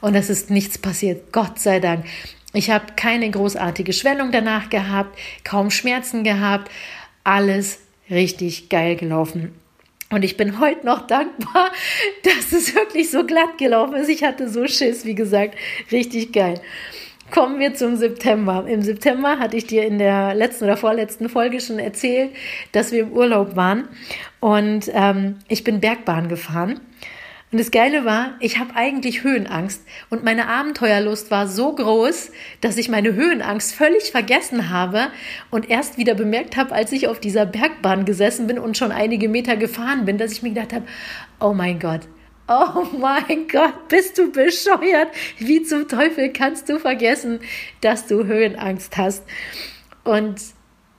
Und 0.00 0.14
es 0.14 0.30
ist 0.30 0.48
nichts 0.48 0.78
passiert, 0.78 1.32
Gott 1.32 1.58
sei 1.58 1.80
Dank. 1.80 2.04
Ich 2.52 2.70
habe 2.70 2.84
keine 2.94 3.30
großartige 3.30 3.92
Schwellung 3.92 4.30
danach 4.30 4.70
gehabt, 4.70 5.18
kaum 5.42 5.72
Schmerzen 5.72 6.22
gehabt, 6.22 6.70
alles 7.24 7.80
richtig 8.08 8.68
geil 8.68 8.94
gelaufen. 8.94 9.52
Und 10.12 10.24
ich 10.24 10.36
bin 10.36 10.60
heute 10.60 10.86
noch 10.86 11.06
dankbar, 11.06 11.72
dass 12.22 12.52
es 12.52 12.74
wirklich 12.74 13.10
so 13.10 13.24
glatt 13.24 13.58
gelaufen 13.58 13.94
ist. 13.94 14.08
Ich 14.08 14.22
hatte 14.22 14.48
so 14.48 14.66
Schiss, 14.68 15.04
wie 15.04 15.14
gesagt, 15.14 15.56
richtig 15.90 16.32
geil. 16.32 16.60
Kommen 17.30 17.58
wir 17.58 17.74
zum 17.74 17.96
September. 17.96 18.66
Im 18.68 18.82
September 18.82 19.38
hatte 19.38 19.56
ich 19.56 19.66
dir 19.66 19.86
in 19.86 19.98
der 19.98 20.34
letzten 20.34 20.64
oder 20.64 20.76
vorletzten 20.76 21.30
Folge 21.30 21.60
schon 21.60 21.78
erzählt, 21.78 22.30
dass 22.72 22.92
wir 22.92 23.04
im 23.04 23.12
Urlaub 23.12 23.56
waren 23.56 23.88
und 24.40 24.90
ähm, 24.92 25.38
ich 25.48 25.64
bin 25.64 25.80
Bergbahn 25.80 26.28
gefahren. 26.28 26.80
Und 27.52 27.60
das 27.60 27.70
Geile 27.70 28.06
war, 28.06 28.34
ich 28.40 28.58
habe 28.58 28.74
eigentlich 28.74 29.24
Höhenangst 29.24 29.84
und 30.08 30.24
meine 30.24 30.48
Abenteuerlust 30.48 31.30
war 31.30 31.46
so 31.46 31.74
groß, 31.74 32.30
dass 32.62 32.78
ich 32.78 32.88
meine 32.88 33.12
Höhenangst 33.12 33.74
völlig 33.74 34.10
vergessen 34.10 34.70
habe 34.70 35.08
und 35.50 35.68
erst 35.68 35.98
wieder 35.98 36.14
bemerkt 36.14 36.56
habe, 36.56 36.72
als 36.72 36.92
ich 36.92 37.08
auf 37.08 37.20
dieser 37.20 37.44
Bergbahn 37.44 38.06
gesessen 38.06 38.46
bin 38.46 38.58
und 38.58 38.78
schon 38.78 38.90
einige 38.90 39.28
Meter 39.28 39.56
gefahren 39.56 40.06
bin, 40.06 40.16
dass 40.16 40.32
ich 40.32 40.42
mir 40.42 40.48
gedacht 40.48 40.72
habe, 40.72 40.86
oh 41.40 41.52
mein 41.52 41.78
Gott, 41.78 42.08
Oh 42.48 42.86
mein 42.98 43.46
Gott, 43.48 43.88
bist 43.88 44.18
du 44.18 44.32
bescheuert? 44.32 45.08
Wie 45.38 45.62
zum 45.62 45.86
Teufel 45.86 46.32
kannst 46.32 46.68
du 46.68 46.78
vergessen, 46.80 47.38
dass 47.80 48.08
du 48.08 48.24
Höhenangst 48.24 48.96
hast? 48.96 49.24
Und 50.02 50.40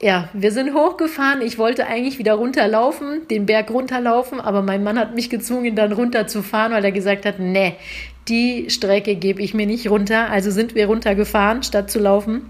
ja, 0.04 0.28
wir 0.34 0.52
sind 0.52 0.74
hochgefahren. 0.74 1.42
Ich 1.42 1.58
wollte 1.58 1.88
eigentlich 1.88 2.20
wieder 2.20 2.34
runterlaufen, 2.34 3.26
den 3.30 3.46
Berg 3.46 3.72
runterlaufen, 3.72 4.42
aber 4.42 4.62
mein 4.62 4.84
Mann 4.84 5.00
hat 5.00 5.16
mich 5.16 5.30
gezwungen, 5.30 5.78
dann 5.78 5.94
runterzufahren, 5.94 6.74
weil 6.74 6.84
er 6.84 6.92
gesagt 6.92 7.26
hat, 7.26 7.40
nee, 7.40 7.76
die 8.28 8.70
Strecke 8.70 9.16
gebe 9.16 9.42
ich 9.42 9.54
mir 9.54 9.66
nicht 9.66 9.90
runter. 9.90 10.30
Also 10.30 10.52
sind 10.52 10.76
wir 10.76 10.88
runtergefahren, 10.88 11.64
statt 11.64 11.90
zu 11.90 12.00
laufen. 12.00 12.42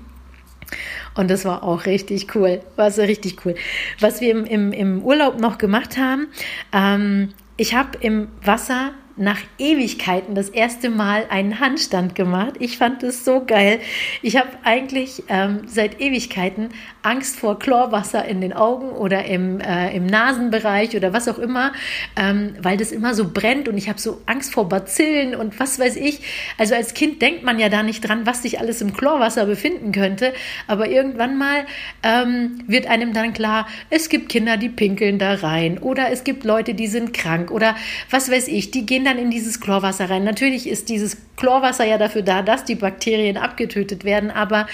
Und 1.14 1.30
das 1.30 1.46
war 1.46 1.62
auch 1.62 1.86
richtig 1.86 2.36
cool. 2.36 2.62
War 2.76 2.90
so 2.90 3.04
richtig 3.04 3.46
cool. 3.46 3.54
Was 4.00 4.20
wir 4.20 4.32
im, 4.32 4.46
im, 4.46 4.74
im 4.74 5.04
Urlaub 5.04 5.40
noch 5.40 5.60
gemacht 5.60 5.98
haben, 5.98 6.28
ähm, 6.72 7.30
ich 7.56 7.76
habe 7.76 8.00
im 8.02 8.30
Wasser 8.44 8.94
nach 9.16 9.38
Ewigkeiten 9.60 10.34
das 10.34 10.50
erste 10.50 10.90
Mal 10.90 11.26
einen 11.30 11.60
Handstand 11.60 12.16
gemacht. 12.16 12.56
Ich 12.60 12.78
fand 12.78 13.04
es 13.04 13.24
so 13.24 13.44
geil. 13.46 13.80
Ich 14.22 14.38
habe 14.38 14.50
eigentlich 14.64 15.24
ähm, 15.28 15.62
seit 15.68 16.02
Ewigkeiten 16.02 16.70
Angst 17.04 17.40
vor 17.40 17.60
Chlorwasser 17.60 18.26
in 18.26 18.42
den 18.42 18.54
Augen 18.54 18.90
oder 18.90 19.26
im, 19.26 19.60
äh, 19.60 19.96
im 19.96 20.06
Nasenbereich 20.06 20.96
oder 20.96 21.14
was 21.14 21.28
auch 21.28 21.38
immer, 21.38 21.74
ähm, 22.16 22.56
weil 22.62 22.78
das 22.78 22.92
immer 22.92 23.14
so 23.14 23.30
brennt 23.30 23.68
und 23.68 23.78
ich 23.78 23.90
habe 23.90 24.00
so 24.00 24.22
Angst 24.26 24.54
vor 24.54 24.70
Bazillen 24.70 25.36
und 25.36 25.60
was 25.60 25.80
weiß 25.80 25.98
ich. 25.98 26.22
Also 26.58 26.76
als 26.76 26.94
Kind 26.94 27.22
denkt 27.22 27.44
man 27.44 27.60
ja 27.60 27.68
da 27.68 27.84
nicht 27.84 28.08
dran, 28.08 28.26
was 28.26 28.42
sich 28.42 28.60
alles 28.60 28.82
im 28.82 28.94
Chlorwasser 28.94 29.46
befinden 29.46 29.92
könnte. 29.92 30.34
Aber 30.68 30.88
irgendwann 30.88 31.38
mal 31.38 31.66
ähm, 32.04 32.60
wird 32.68 32.88
einem 32.88 33.14
dann 33.14 33.34
klar, 33.34 33.68
es 33.90 34.08
gibt 34.08 34.30
Kinder, 34.30 34.56
die 34.56 34.70
pinkeln 34.70 35.20
da 35.20 35.34
rein 35.36 35.78
oder 35.80 36.10
es 36.10 36.24
gibt 36.24 36.46
Leute, 36.46 36.74
die 36.74 36.88
sind 36.88 37.14
krank 37.14 37.52
oder 37.52 37.76
was 38.10 38.32
weiß 38.32 38.48
ich, 38.48 38.72
die 38.72 38.86
gehen 38.86 39.04
dann 39.04 39.18
in 39.18 39.30
dieses 39.30 39.60
Chlorwasser 39.60 40.10
rein. 40.10 40.24
Natürlich 40.24 40.70
ist 40.70 40.88
dieses 40.88 41.18
Chlorwasser 41.36 41.86
ja 41.86 41.98
dafür 41.98 42.22
da, 42.22 42.42
dass 42.42 42.64
die 42.64 42.76
Bakterien 42.76 43.36
abgetötet 43.36 44.06
werden, 44.06 44.32
aber 44.32 44.68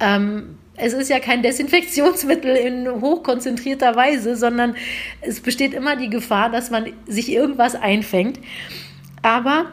ähm, 0.00 0.56
es 0.80 0.92
ist 0.92 1.10
ja 1.10 1.20
kein 1.20 1.42
Desinfektionsmittel 1.42 2.56
in 2.56 2.90
hochkonzentrierter 3.00 3.96
Weise, 3.96 4.36
sondern 4.36 4.74
es 5.20 5.40
besteht 5.40 5.74
immer 5.74 5.96
die 5.96 6.10
Gefahr, 6.10 6.50
dass 6.50 6.70
man 6.70 6.92
sich 7.06 7.30
irgendwas 7.30 7.74
einfängt. 7.74 8.38
Aber 9.22 9.66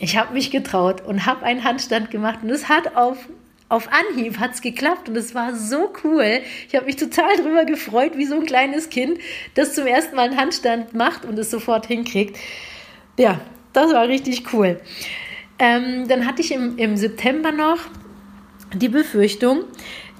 ich 0.00 0.16
habe 0.16 0.34
mich 0.34 0.50
getraut 0.50 1.02
und 1.02 1.26
habe 1.26 1.44
einen 1.44 1.64
Handstand 1.64 2.10
gemacht 2.10 2.40
und 2.42 2.50
es 2.50 2.68
hat 2.68 2.96
auf 2.96 3.18
auf 3.68 3.88
Anhieb 3.90 4.38
hat's 4.38 4.60
geklappt 4.60 5.08
und 5.08 5.16
es 5.16 5.34
war 5.34 5.56
so 5.56 5.90
cool. 6.04 6.40
Ich 6.68 6.74
habe 6.74 6.84
mich 6.84 6.96
total 6.96 7.36
drüber 7.36 7.64
gefreut, 7.64 8.18
wie 8.18 8.26
so 8.26 8.34
ein 8.34 8.44
kleines 8.44 8.90
Kind, 8.90 9.18
das 9.54 9.74
zum 9.74 9.86
ersten 9.86 10.14
Mal 10.14 10.28
einen 10.28 10.36
Handstand 10.36 10.92
macht 10.92 11.24
und 11.24 11.38
es 11.38 11.50
sofort 11.50 11.86
hinkriegt. 11.86 12.36
Ja, 13.18 13.40
das 13.72 13.90
war 13.94 14.08
richtig 14.08 14.52
cool. 14.52 14.78
Ähm, 15.58 16.06
dann 16.06 16.26
hatte 16.26 16.42
ich 16.42 16.52
im, 16.52 16.76
im 16.76 16.98
September 16.98 17.50
noch 17.50 17.78
die 18.74 18.90
Befürchtung, 18.90 19.64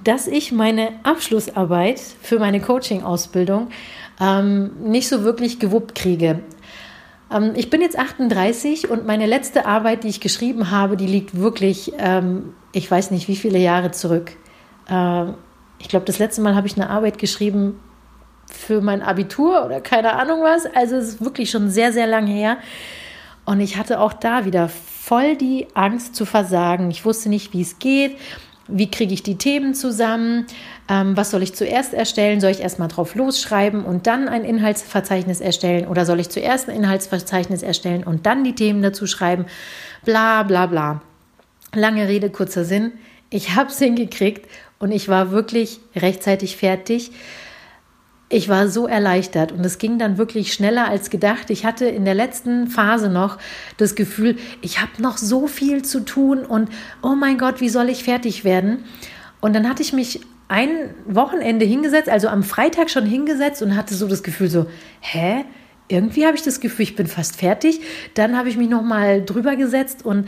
dass 0.05 0.27
ich 0.27 0.53
meine 0.53 0.89
Abschlussarbeit 1.03 2.01
für 2.01 2.39
meine 2.39 2.61
Coaching-Ausbildung 2.61 3.69
ähm, 4.21 4.73
nicht 4.83 5.09
so 5.09 5.25
wirklich 5.25 5.59
gewuppt 5.59 5.95
kriege. 5.95 6.41
Ähm, 7.31 7.53
ich 7.55 7.71
bin 7.71 7.81
jetzt 7.81 7.99
38 7.99 8.91
und 8.91 9.07
meine 9.07 9.27
letzte 9.27 9.67
Arbeit, 9.67 10.05
die 10.05 10.09
ich 10.09 10.21
geschrieben 10.21 10.71
habe, 10.71 10.97
die 10.97 11.07
liegt 11.07 11.37
wirklich, 11.37 11.93
ähm, 11.99 12.55
ich 12.73 12.91
weiß 12.91 13.11
nicht 13.11 13.29
wie 13.29 13.37
viele 13.37 13.59
Jahre 13.59 13.91
zurück. 13.91 14.33
Äh, 14.89 15.25
ich 15.79 15.89
glaube, 15.89 16.07
das 16.07 16.19
letzte 16.19 16.43
Mal 16.43 16.55
habe 16.55 16.67
ich 16.67 16.77
eine 16.77 16.91
Arbeit 16.91 17.19
geschrieben 17.19 17.81
für 18.51 18.81
mein 18.81 19.03
Abitur 19.03 19.65
oder 19.65 19.81
keine 19.81 20.15
Ahnung 20.15 20.43
was. 20.43 20.67
Also 20.67 20.97
es 20.97 21.09
ist 21.09 21.25
wirklich 21.25 21.51
schon 21.51 21.71
sehr, 21.71 21.93
sehr 21.93 22.07
lange 22.07 22.31
her. 22.31 22.59
Und 23.45 23.61
ich 23.61 23.77
hatte 23.77 23.99
auch 23.99 24.13
da 24.13 24.45
wieder 24.45 24.69
voll 24.69 25.37
die 25.37 25.67
Angst 25.75 26.15
zu 26.15 26.25
versagen. 26.25 26.91
Ich 26.91 27.05
wusste 27.05 27.29
nicht, 27.29 27.53
wie 27.53 27.63
es 27.63 27.79
geht. 27.81 28.17
Wie 28.75 28.91
kriege 28.91 29.13
ich 29.13 29.23
die 29.23 29.37
Themen 29.37 29.75
zusammen? 29.75 30.47
Ähm, 30.89 31.17
was 31.17 31.31
soll 31.31 31.43
ich 31.43 31.55
zuerst 31.55 31.95
erstellen? 31.95 32.41
Soll 32.41 32.51
ich 32.51 32.61
erstmal 32.61 32.89
drauf 32.89 33.15
losschreiben 33.15 33.85
und 33.85 34.07
dann 34.07 34.29
ein 34.29 34.45
Inhaltsverzeichnis 34.45 35.41
erstellen? 35.41 35.87
Oder 35.87 36.07
soll 36.07 36.21
ich 36.21 36.31
zuerst 36.31 36.69
ein 36.69 36.77
Inhaltsverzeichnis 36.77 37.63
erstellen 37.63 38.03
und 38.03 38.27
dann 38.27 38.45
die 38.45 38.55
Themen 38.55 38.83
dazu 38.83 39.07
schreiben? 39.07 39.47
Bla, 40.05 40.43
bla, 40.43 40.67
bla. 40.67 41.03
Lange 41.75 42.09
Rede, 42.09 42.31
kurzer 42.31 42.65
Sinn. 42.65 42.93
Ich 43.31 43.55
habe 43.55 43.71
es 43.71 43.79
hingekriegt 43.79 44.49
und 44.79 44.91
ich 44.91 45.09
war 45.09 45.31
wirklich 45.31 45.81
rechtzeitig 45.95 46.57
fertig 46.57 47.13
ich 48.33 48.49
war 48.49 48.69
so 48.69 48.87
erleichtert 48.87 49.53
und 49.53 49.65
es 49.65 49.77
ging 49.77 49.99
dann 49.99 50.17
wirklich 50.17 50.55
schneller 50.55 50.89
als 50.89 51.11
gedacht. 51.11 51.51
Ich 51.51 51.67
hatte 51.67 51.85
in 51.85 52.07
der 52.07 52.15
letzten 52.15 52.67
Phase 52.67 53.11
noch 53.11 53.37
das 53.77 53.95
Gefühl, 53.95 54.37
ich 54.63 54.81
habe 54.81 55.03
noch 55.03 55.19
so 55.19 55.47
viel 55.47 55.83
zu 55.83 56.01
tun 56.01 56.39
und 56.39 56.71
oh 57.03 57.15
mein 57.15 57.37
Gott, 57.37 57.61
wie 57.61 57.69
soll 57.69 57.91
ich 57.91 58.05
fertig 58.05 58.43
werden? 58.43 58.85
Und 59.43 59.55
dann 59.55 59.69
hatte 59.69 59.83
ich 59.83 59.93
mich 59.93 60.21
ein 60.49 60.95
Wochenende 61.07 61.67
hingesetzt, 61.67 62.09
also 62.09 62.29
am 62.29 62.43
Freitag 62.43 62.89
schon 62.89 63.05
hingesetzt 63.05 63.61
und 63.61 63.77
hatte 63.77 63.95
so 63.95 64.09
das 64.09 64.23
Gefühl 64.23 64.49
so, 64.49 64.67
hä? 65.01 65.45
Irgendwie 65.89 66.25
habe 66.25 66.37
ich 66.37 66.43
das 66.43 66.61
Gefühl, 66.61 66.85
ich 66.85 66.97
bin 66.97 67.07
fast 67.07 67.37
fertig. 67.37 67.81
Dann 68.15 68.37
habe 68.37 68.49
ich 68.49 68.57
mich 68.57 68.71
noch 68.71 68.83
mal 68.83 69.23
drüber 69.23 69.57
gesetzt 69.57 70.07
und 70.07 70.27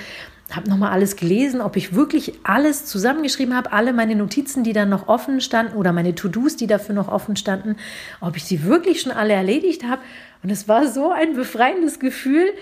habe 0.50 0.68
nochmal 0.68 0.92
alles 0.92 1.16
gelesen, 1.16 1.60
ob 1.60 1.76
ich 1.76 1.94
wirklich 1.94 2.34
alles 2.44 2.84
zusammengeschrieben 2.84 3.56
habe, 3.56 3.72
alle 3.72 3.92
meine 3.92 4.14
Notizen, 4.14 4.62
die 4.62 4.72
dann 4.72 4.90
noch 4.90 5.08
offen 5.08 5.40
standen 5.40 5.76
oder 5.76 5.92
meine 5.92 6.14
To-Dos, 6.14 6.56
die 6.56 6.66
dafür 6.66 6.94
noch 6.94 7.08
offen 7.08 7.36
standen, 7.36 7.76
ob 8.20 8.36
ich 8.36 8.44
sie 8.44 8.64
wirklich 8.64 9.00
schon 9.00 9.12
alle 9.12 9.32
erledigt 9.32 9.84
habe. 9.84 10.02
Und 10.42 10.50
es 10.50 10.68
war 10.68 10.86
so 10.86 11.10
ein 11.10 11.34
befreiendes 11.34 11.98
Gefühl. 11.98 12.52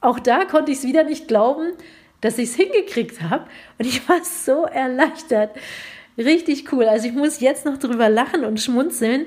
Auch 0.00 0.18
da 0.18 0.44
konnte 0.44 0.72
ich 0.72 0.78
es 0.78 0.84
wieder 0.84 1.04
nicht 1.04 1.28
glauben, 1.28 1.72
dass 2.20 2.38
ich 2.38 2.50
es 2.50 2.56
hingekriegt 2.56 3.20
habe. 3.22 3.44
Und 3.78 3.84
ich 3.86 4.08
war 4.08 4.24
so 4.24 4.64
erleichtert. 4.64 5.50
Richtig 6.16 6.72
cool. 6.72 6.84
Also 6.84 7.06
ich 7.06 7.14
muss 7.14 7.40
jetzt 7.40 7.64
noch 7.64 7.78
drüber 7.78 8.08
lachen 8.08 8.44
und 8.44 8.60
schmunzeln, 8.60 9.26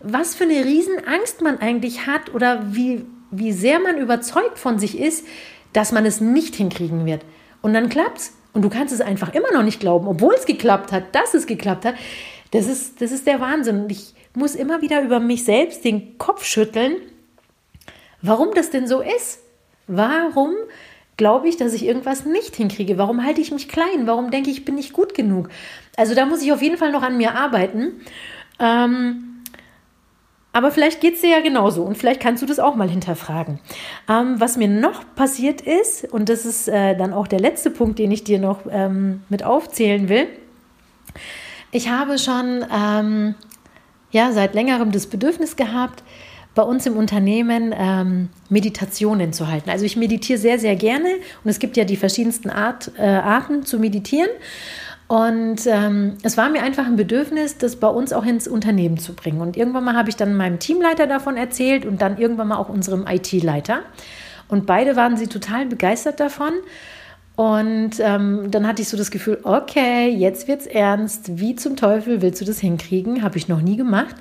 was 0.00 0.34
für 0.34 0.44
eine 0.44 0.64
Riesenangst 0.64 1.40
man 1.40 1.58
eigentlich 1.58 2.06
hat 2.06 2.34
oder 2.34 2.74
wie, 2.74 3.04
wie 3.30 3.52
sehr 3.52 3.80
man 3.80 3.98
überzeugt 3.98 4.58
von 4.58 4.78
sich 4.78 4.98
ist, 4.98 5.26
dass 5.72 5.92
man 5.92 6.06
es 6.06 6.20
nicht 6.20 6.54
hinkriegen 6.54 7.06
wird. 7.06 7.24
Und 7.60 7.74
dann 7.74 7.88
klappt's. 7.88 8.34
Und 8.52 8.62
du 8.62 8.68
kannst 8.68 8.92
es 8.92 9.00
einfach 9.00 9.32
immer 9.34 9.50
noch 9.52 9.62
nicht 9.62 9.80
glauben, 9.80 10.06
obwohl 10.06 10.34
es 10.34 10.44
geklappt 10.44 10.92
hat, 10.92 11.14
dass 11.14 11.32
es 11.32 11.46
geklappt 11.46 11.86
hat. 11.86 11.94
Das 12.50 12.66
ist, 12.66 13.00
das 13.00 13.10
ist 13.10 13.26
der 13.26 13.40
Wahnsinn. 13.40 13.84
Und 13.84 13.92
ich 13.92 14.14
muss 14.34 14.54
immer 14.54 14.82
wieder 14.82 15.02
über 15.02 15.20
mich 15.20 15.44
selbst 15.44 15.84
den 15.84 16.18
Kopf 16.18 16.44
schütteln, 16.44 16.96
warum 18.20 18.54
das 18.54 18.70
denn 18.70 18.86
so 18.86 19.00
ist. 19.00 19.40
Warum 19.86 20.54
glaube 21.16 21.48
ich, 21.48 21.56
dass 21.56 21.72
ich 21.72 21.84
irgendwas 21.84 22.24
nicht 22.24 22.56
hinkriege? 22.56 22.98
Warum 22.98 23.24
halte 23.24 23.40
ich 23.40 23.52
mich 23.52 23.68
klein? 23.68 24.06
Warum 24.06 24.30
denke 24.30 24.50
ich, 24.50 24.58
ich 24.58 24.64
bin 24.64 24.74
nicht 24.74 24.92
gut 24.92 25.14
genug? 25.14 25.48
Also 25.96 26.14
da 26.14 26.26
muss 26.26 26.42
ich 26.42 26.52
auf 26.52 26.62
jeden 26.62 26.76
Fall 26.76 26.92
noch 26.92 27.02
an 27.02 27.16
mir 27.16 27.34
arbeiten. 27.34 28.00
Ähm, 28.58 29.31
aber 30.52 30.70
vielleicht 30.70 31.00
geht 31.00 31.14
es 31.14 31.20
dir 31.22 31.30
ja 31.30 31.40
genauso 31.40 31.82
und 31.82 31.96
vielleicht 31.96 32.20
kannst 32.20 32.42
du 32.42 32.46
das 32.46 32.58
auch 32.58 32.74
mal 32.74 32.88
hinterfragen. 32.88 33.58
Ähm, 34.08 34.34
was 34.38 34.56
mir 34.56 34.68
noch 34.68 35.02
passiert 35.14 35.60
ist, 35.60 36.12
und 36.12 36.28
das 36.28 36.44
ist 36.44 36.68
äh, 36.68 36.96
dann 36.96 37.12
auch 37.12 37.26
der 37.26 37.40
letzte 37.40 37.70
Punkt, 37.70 37.98
den 37.98 38.10
ich 38.10 38.24
dir 38.24 38.38
noch 38.38 38.60
ähm, 38.70 39.22
mit 39.28 39.42
aufzählen 39.42 40.08
will. 40.08 40.26
Ich 41.70 41.88
habe 41.88 42.18
schon 42.18 42.64
ähm, 42.70 43.34
ja, 44.10 44.32
seit 44.32 44.54
längerem 44.54 44.92
das 44.92 45.06
Bedürfnis 45.06 45.56
gehabt, 45.56 46.02
bei 46.54 46.62
uns 46.62 46.84
im 46.84 46.98
Unternehmen 46.98 47.74
ähm, 47.74 48.28
Meditationen 48.50 49.32
zu 49.32 49.48
halten. 49.48 49.70
Also 49.70 49.86
ich 49.86 49.96
meditiere 49.96 50.38
sehr, 50.38 50.58
sehr 50.58 50.76
gerne 50.76 51.08
und 51.44 51.50
es 51.50 51.58
gibt 51.58 51.78
ja 51.78 51.84
die 51.84 51.96
verschiedensten 51.96 52.50
Art, 52.50 52.92
äh, 52.98 53.06
Arten 53.06 53.64
zu 53.64 53.78
meditieren. 53.78 54.28
Und 55.12 55.66
ähm, 55.66 56.14
es 56.22 56.38
war 56.38 56.48
mir 56.48 56.62
einfach 56.62 56.86
ein 56.86 56.96
Bedürfnis, 56.96 57.58
das 57.58 57.76
bei 57.76 57.86
uns 57.86 58.14
auch 58.14 58.24
ins 58.24 58.48
Unternehmen 58.48 58.96
zu 58.96 59.12
bringen. 59.12 59.42
Und 59.42 59.58
irgendwann 59.58 59.84
mal 59.84 59.94
habe 59.94 60.08
ich 60.08 60.16
dann 60.16 60.34
meinem 60.34 60.58
Teamleiter 60.58 61.06
davon 61.06 61.36
erzählt 61.36 61.84
und 61.84 62.00
dann 62.00 62.16
irgendwann 62.16 62.48
mal 62.48 62.56
auch 62.56 62.70
unserem 62.70 63.06
IT-Leiter. 63.06 63.80
Und 64.48 64.64
beide 64.64 64.96
waren 64.96 65.18
sie 65.18 65.26
total 65.26 65.66
begeistert 65.66 66.18
davon. 66.18 66.54
Und 67.36 68.00
ähm, 68.00 68.50
dann 68.50 68.66
hatte 68.66 68.80
ich 68.80 68.88
so 68.88 68.96
das 68.96 69.10
Gefühl, 69.10 69.38
okay, 69.42 70.08
jetzt 70.08 70.48
wird's 70.48 70.64
ernst. 70.64 71.38
Wie 71.38 71.56
zum 71.56 71.76
Teufel 71.76 72.22
willst 72.22 72.40
du 72.40 72.46
das 72.46 72.60
hinkriegen? 72.60 73.22
Habe 73.22 73.36
ich 73.36 73.48
noch 73.48 73.60
nie 73.60 73.76
gemacht. 73.76 74.16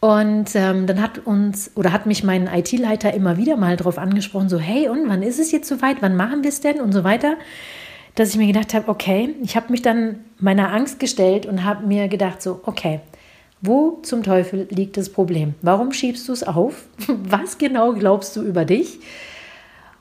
Und 0.00 0.50
ähm, 0.56 0.88
dann 0.88 1.00
hat 1.00 1.24
uns 1.24 1.70
oder 1.76 1.92
hat 1.92 2.06
mich 2.06 2.24
mein 2.24 2.48
IT-Leiter 2.48 3.14
immer 3.14 3.36
wieder 3.36 3.56
mal 3.56 3.76
darauf 3.76 3.98
angesprochen, 3.98 4.48
so 4.48 4.58
hey, 4.58 4.88
und 4.88 5.08
wann 5.08 5.22
ist 5.22 5.38
es 5.38 5.52
jetzt 5.52 5.68
soweit? 5.68 5.98
Wann 6.00 6.16
machen 6.16 6.42
wir 6.42 6.48
es 6.48 6.60
denn? 6.60 6.80
Und 6.80 6.90
so 6.90 7.04
weiter. 7.04 7.36
Dass 8.14 8.30
ich 8.30 8.36
mir 8.36 8.46
gedacht 8.46 8.74
habe, 8.74 8.88
okay, 8.88 9.34
ich 9.42 9.56
habe 9.56 9.70
mich 9.70 9.82
dann 9.82 10.24
meiner 10.38 10.72
Angst 10.72 10.98
gestellt 10.98 11.46
und 11.46 11.64
habe 11.64 11.86
mir 11.86 12.08
gedacht, 12.08 12.42
so, 12.42 12.60
okay, 12.64 13.00
wo 13.62 13.98
zum 14.02 14.22
Teufel 14.22 14.66
liegt 14.70 14.96
das 14.96 15.10
Problem? 15.10 15.54
Warum 15.60 15.92
schiebst 15.92 16.28
du 16.28 16.32
es 16.32 16.42
auf? 16.42 16.86
Was 17.08 17.58
genau 17.58 17.92
glaubst 17.92 18.34
du 18.36 18.42
über 18.42 18.64
dich? 18.64 19.00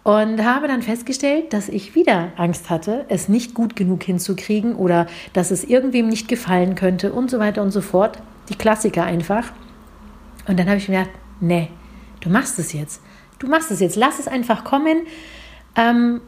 Und 0.04 0.44
habe 0.44 0.68
dann 0.68 0.82
festgestellt, 0.82 1.52
dass 1.52 1.68
ich 1.68 1.94
wieder 1.94 2.32
Angst 2.38 2.70
hatte, 2.70 3.06
es 3.10 3.28
nicht 3.28 3.54
gut 3.54 3.76
genug 3.76 4.04
hinzukriegen 4.04 4.76
oder 4.76 5.08
dass 5.34 5.52
es 5.52 5.66
irgendwem 5.66 6.08
nicht 6.08 6.28
gefallen 6.28 6.76
könnte 6.76 7.12
und 7.12 7.30
so 7.30 7.38
weiter 7.40 7.62
und 7.62 7.72
so 7.72 7.82
fort. 7.82 8.18
Die 8.48 8.56
Klassiker 8.56 9.04
einfach. 9.04 9.52
Und 10.48 10.58
dann 10.58 10.68
habe 10.68 10.78
ich 10.78 10.88
mir 10.88 11.00
gedacht, 11.00 11.16
nee, 11.42 11.68
du 12.22 12.30
machst 12.30 12.58
es 12.60 12.72
jetzt. 12.72 13.02
Du 13.40 13.48
machst 13.48 13.72
es 13.72 13.82
jetzt. 13.82 13.98
Lass 13.98 14.20
es 14.20 14.28
einfach 14.28 14.64
kommen. 14.64 15.06
Ähm, 15.76 16.22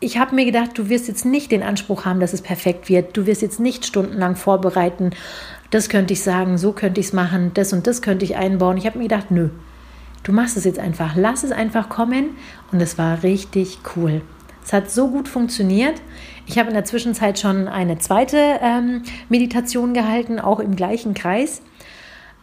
ich 0.00 0.18
habe 0.18 0.34
mir 0.34 0.44
gedacht, 0.44 0.72
du 0.74 0.88
wirst 0.88 1.08
jetzt 1.08 1.24
nicht 1.24 1.50
den 1.50 1.62
Anspruch 1.62 2.04
haben, 2.04 2.20
dass 2.20 2.32
es 2.32 2.42
perfekt 2.42 2.88
wird. 2.88 3.16
Du 3.16 3.26
wirst 3.26 3.42
jetzt 3.42 3.60
nicht 3.60 3.86
stundenlang 3.86 4.36
vorbereiten 4.36 5.12
das 5.70 5.88
könnte 5.88 6.12
ich 6.12 6.22
sagen, 6.22 6.58
so 6.58 6.72
könnte 6.72 7.00
ich 7.00 7.06
es 7.06 7.12
machen, 7.12 7.52
das 7.54 7.72
und 7.72 7.86
das 7.86 8.02
könnte 8.02 8.24
ich 8.24 8.36
einbauen. 8.36 8.76
Ich 8.76 8.86
habe 8.86 8.98
mir 8.98 9.08
gedacht, 9.08 9.30
nö, 9.30 9.50
du 10.22 10.32
machst 10.32 10.56
es 10.56 10.64
jetzt 10.64 10.78
einfach, 10.78 11.16
lass 11.16 11.44
es 11.44 11.52
einfach 11.52 11.88
kommen 11.88 12.36
und 12.72 12.80
es 12.80 12.98
war 12.98 13.22
richtig 13.22 13.78
cool. 13.96 14.22
Es 14.64 14.72
hat 14.72 14.90
so 14.90 15.08
gut 15.08 15.28
funktioniert. 15.28 16.00
Ich 16.46 16.58
habe 16.58 16.68
in 16.68 16.74
der 16.74 16.84
Zwischenzeit 16.84 17.38
schon 17.38 17.68
eine 17.68 17.98
zweite 17.98 18.58
ähm, 18.60 19.02
Meditation 19.28 19.94
gehalten, 19.94 20.40
auch 20.40 20.58
im 20.58 20.74
gleichen 20.74 21.14
Kreis, 21.14 21.62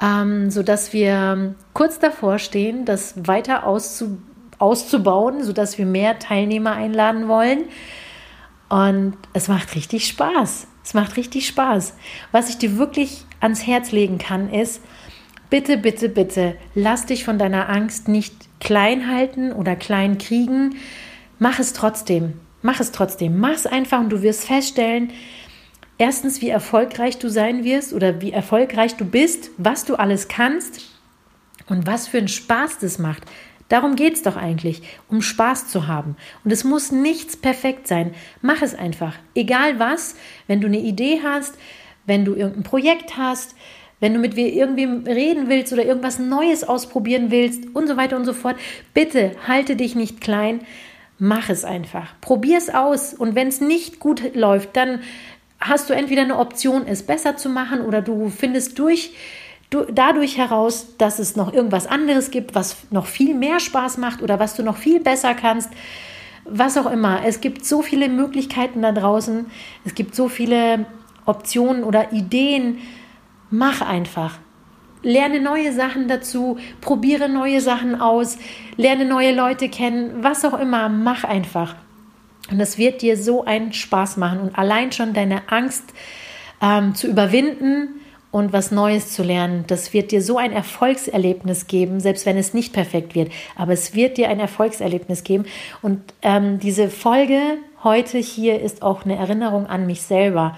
ähm, 0.01 0.50
sodass 0.50 0.93
wir 0.93 1.55
kurz 1.74 2.00
davor 2.00 2.39
stehen, 2.39 2.86
das 2.86 3.27
weiter 3.27 3.65
auszu 3.65 4.17
auszubauen, 4.63 5.43
sodass 5.43 5.77
wir 5.77 5.86
mehr 5.86 6.17
Teilnehmer 6.17 6.72
einladen 6.72 7.27
wollen. 7.27 7.65
Und 8.70 9.17
es 9.34 9.50
macht 9.50 9.75
richtig 9.75 10.08
Spaß. 10.08 10.67
Es 10.84 10.93
macht 10.93 11.17
richtig 11.17 11.46
Spaß. 11.48 11.93
Was 12.32 12.50
ich 12.50 12.58
dir 12.58 12.77
wirklich 12.77 13.25
ans 13.39 13.67
Herz 13.67 13.91
legen 13.91 14.17
kann, 14.17 14.51
ist, 14.51 14.82
bitte, 15.50 15.77
bitte, 15.77 16.10
bitte, 16.10 16.55
lass 16.74 17.05
dich 17.05 17.25
von 17.25 17.38
deiner 17.38 17.70
Angst 17.70 18.08
nicht 18.08 18.34
klein 18.60 19.12
halten 19.12 19.51
oder 19.51 19.75
klein 19.75 20.17
kriegen. 20.17 20.77
Mach 21.39 21.60
es 21.60 21.74
trotzdem. 21.74 22.39
Mach 22.62 22.79
es 22.79 22.91
trotzdem. 22.91 23.39
Mach 23.39 23.51
es 23.51 23.67
einfach 23.67 24.00
und 24.00 24.10
du 24.10 24.22
wirst 24.22 24.46
feststellen, 24.46 25.12
erstens, 25.98 26.41
wie 26.41 26.50
erfolgreich 26.50 27.20
du 27.20 27.29
sein 27.29 27.63
wirst 27.63 27.93
oder 27.93 28.22
wie 28.22 28.32
erfolgreich 28.32 28.96
du 28.96 29.05
bist, 29.05 29.51
was 29.58 29.86
du 29.86 29.96
alles 29.96 30.27
kannst 30.29 30.82
und 31.67 31.86
was 31.86 32.08
für 32.08 32.17
einen 32.17 32.27
Spaß 32.27 32.79
das 32.79 32.98
macht. 32.98 33.24
Darum 33.74 33.96
geht 33.96 34.13
es 34.13 34.22
doch 34.22 34.38
eigentlich, 34.38 34.84
um 35.10 35.24
Spaß 35.24 35.68
zu 35.68 35.88
haben. 35.88 36.15
Und 36.46 36.51
es 36.51 36.63
muss 36.63 36.92
nichts 36.92 37.36
perfekt 37.36 37.88
sein. 37.88 38.13
Mach 38.39 38.62
es 38.62 38.75
einfach. 38.75 39.15
Egal 39.34 39.80
was, 39.80 40.15
wenn 40.46 40.62
du 40.62 40.68
eine 40.68 40.77
Idee 40.77 41.22
hast, 41.24 41.58
wenn 42.06 42.24
du 42.24 42.36
irgendein 42.36 42.62
Projekt 42.62 43.18
hast, 43.18 43.56
wenn 44.00 44.13
du 44.13 44.20
mit 44.20 44.38
irgendwem 44.38 45.06
reden 45.08 45.50
willst 45.50 45.74
oder 45.74 45.84
irgendwas 45.84 46.20
Neues 46.20 46.63
ausprobieren 46.63 47.32
willst 47.32 47.63
und 47.74 47.88
so 47.88 47.98
weiter 47.98 48.15
und 48.15 48.25
so 48.25 48.34
fort, 48.34 48.58
bitte 48.94 49.31
halte 49.48 49.75
dich 49.75 49.96
nicht 49.96 50.22
klein. 50.22 50.59
Mach 51.18 51.50
es 51.50 51.66
einfach. 51.66 52.14
Probier 52.22 52.59
es 52.59 52.70
aus. 52.70 53.16
Und 53.16 53.33
wenn 53.33 53.48
es 53.48 53.59
nicht 53.59 54.00
gut 54.00 54.36
läuft, 54.36 54.77
dann 54.77 55.00
hast 55.59 55.90
du 55.90 55.96
entweder 55.96 56.22
eine 56.22 56.38
Option, 56.38 56.86
es 56.86 57.01
besser 57.01 57.38
zu 57.38 57.50
machen 57.50 57.81
oder 57.81 58.03
du 58.03 58.29
findest 58.29 58.77
durch 58.77 59.09
du, 59.09 59.43
dadurch 59.81 60.38
heraus, 60.38 60.96
dass 60.98 61.20
es 61.20 61.36
noch 61.36 61.53
irgendwas 61.53 61.88
anderes 61.88 62.31
gibt, 62.31 62.55
was 62.55 62.77
noch 62.92 63.05
viel 63.05 63.33
mehr 63.33 63.59
Spaß 63.59 63.98
macht 63.98 64.22
oder 64.22 64.40
was 64.40 64.55
du 64.55 64.64
noch 64.64 64.77
viel 64.77 65.00
besser 65.00 65.33
kannst. 65.33 65.70
Was 66.46 66.77
auch 66.77 66.92
immer. 66.92 67.22
Es 67.25 67.42
gibt 67.42 67.66
so 67.66 67.81
viele 67.81 68.09
Möglichkeiten 68.09 68.81
da 68.81 68.92
draußen. 68.92 69.46
Es 69.86 69.96
gibt 69.96 70.16
so 70.16 70.27
viele 70.27 70.86
Optionen 71.25 71.83
oder 71.83 72.12
Ideen. 72.12 72.79
Mach 73.50 73.81
einfach. 73.81 74.40
Lerne 75.03 75.42
neue 75.42 75.74
Sachen 75.74 76.07
dazu, 76.07 76.57
probiere 76.79 77.27
neue 77.27 77.59
Sachen 77.59 78.00
aus, 78.00 78.38
lerne 78.77 79.03
neue 79.03 79.36
Leute 79.36 79.68
kennen, 79.68 80.24
was 80.24 80.46
auch 80.46 80.57
immer, 80.57 80.88
mach 80.88 81.25
einfach. 81.25 81.75
Und 82.50 82.57
das 82.59 82.77
wird 82.77 83.01
dir 83.01 83.18
so 83.18 83.44
einen 83.44 83.74
Spaß 83.74 84.16
machen 84.16 84.40
und 84.40 84.57
allein 84.57 84.94
schon 84.94 85.14
deine 85.14 85.50
Angst 85.50 85.94
ähm, 86.62 86.96
zu 86.96 87.07
überwinden, 87.07 88.00
und 88.33 88.51
was 88.51 88.72
Neues 88.72 89.13
zu 89.13 89.22
lernen. 89.22 89.63
Das 89.67 89.93
wird 89.93 90.11
dir 90.11 90.24
so 90.24 90.39
ein 90.39 90.51
Erfolgserlebnis 90.51 91.67
geben, 91.67 92.00
selbst 92.00 92.25
wenn 92.25 92.35
es 92.35 92.55
nicht 92.55 92.74
perfekt 92.74 93.13
wird. 93.13 93.31
Aber 93.55 93.74
es 93.74 93.93
wird 93.93 94.17
dir 94.17 94.27
ein 94.27 94.39
Erfolgserlebnis 94.39 95.24
geben. 95.24 95.46
Und 95.83 96.01
ähm, 96.24 96.57
diese 96.57 96.89
Folge 96.89 97.39
heute 97.83 98.17
hier 98.17 98.59
ist 98.59 98.81
auch 98.81 99.05
eine 99.05 99.17
Erinnerung 99.17 99.67
an 99.67 99.85
mich 99.85 100.01
selber. 100.01 100.57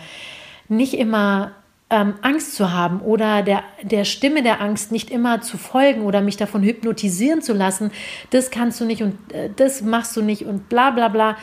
Nicht 0.70 0.94
immer 0.94 1.52
ähm, 1.90 2.14
Angst 2.22 2.56
zu 2.56 2.72
haben 2.72 3.02
oder 3.02 3.44
der, 3.44 3.62
der 3.84 4.06
Stimme 4.06 4.42
der 4.42 4.62
Angst 4.62 4.94
nicht 4.94 5.12
immer 5.12 5.42
zu 5.42 5.58
folgen 5.58 6.04
oder 6.04 6.22
mich 6.22 6.38
davon 6.38 6.64
hypnotisieren 6.64 7.42
zu 7.42 7.52
lassen, 7.52 7.92
das 8.30 8.52
kannst 8.52 8.80
du 8.80 8.86
nicht 8.86 9.04
und 9.04 9.18
äh, 9.34 9.50
das 9.54 9.82
machst 9.82 10.16
du 10.16 10.22
nicht 10.22 10.46
und 10.46 10.70
bla 10.70 10.92
bla 10.92 11.10
bla. 11.10 11.36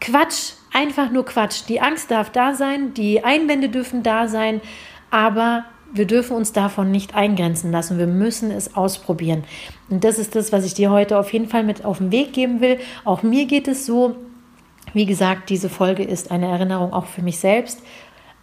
Quatsch, 0.00 0.52
einfach 0.72 1.10
nur 1.10 1.24
Quatsch. 1.24 1.62
Die 1.68 1.80
Angst 1.80 2.12
darf 2.12 2.30
da 2.30 2.54
sein, 2.54 2.94
die 2.94 3.24
Einwände 3.24 3.68
dürfen 3.68 4.04
da 4.04 4.28
sein, 4.28 4.60
aber 5.12 5.64
wir 5.92 6.06
dürfen 6.06 6.34
uns 6.34 6.52
davon 6.52 6.90
nicht 6.90 7.14
eingrenzen 7.14 7.70
lassen. 7.70 7.98
Wir 7.98 8.06
müssen 8.06 8.50
es 8.50 8.74
ausprobieren. 8.74 9.44
Und 9.90 10.04
das 10.04 10.18
ist 10.18 10.34
das, 10.34 10.50
was 10.50 10.64
ich 10.64 10.72
dir 10.72 10.90
heute 10.90 11.18
auf 11.18 11.32
jeden 11.32 11.48
Fall 11.48 11.62
mit 11.64 11.84
auf 11.84 11.98
den 11.98 12.10
Weg 12.10 12.32
geben 12.32 12.60
will. 12.62 12.78
Auch 13.04 13.22
mir 13.22 13.44
geht 13.44 13.68
es 13.68 13.84
so. 13.84 14.16
Wie 14.94 15.04
gesagt, 15.04 15.50
diese 15.50 15.68
Folge 15.68 16.02
ist 16.02 16.30
eine 16.30 16.48
Erinnerung 16.48 16.92
auch 16.94 17.06
für 17.06 17.22
mich 17.22 17.38
selbst, 17.38 17.82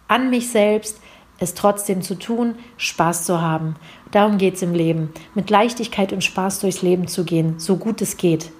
an 0.08 0.30
mich 0.30 0.48
selbst, 0.48 1.00
es 1.38 1.54
trotzdem 1.54 2.02
zu 2.02 2.16
tun, 2.16 2.54
Spaß 2.76 3.24
zu 3.24 3.40
haben. 3.40 3.74
Darum 4.10 4.38
geht 4.38 4.54
es 4.54 4.62
im 4.62 4.74
Leben. 4.74 5.12
Mit 5.34 5.50
Leichtigkeit 5.50 6.12
und 6.12 6.22
Spaß 6.22 6.60
durchs 6.60 6.82
Leben 6.82 7.08
zu 7.08 7.24
gehen, 7.24 7.58
so 7.58 7.76
gut 7.76 8.00
es 8.00 8.16
geht. 8.16 8.50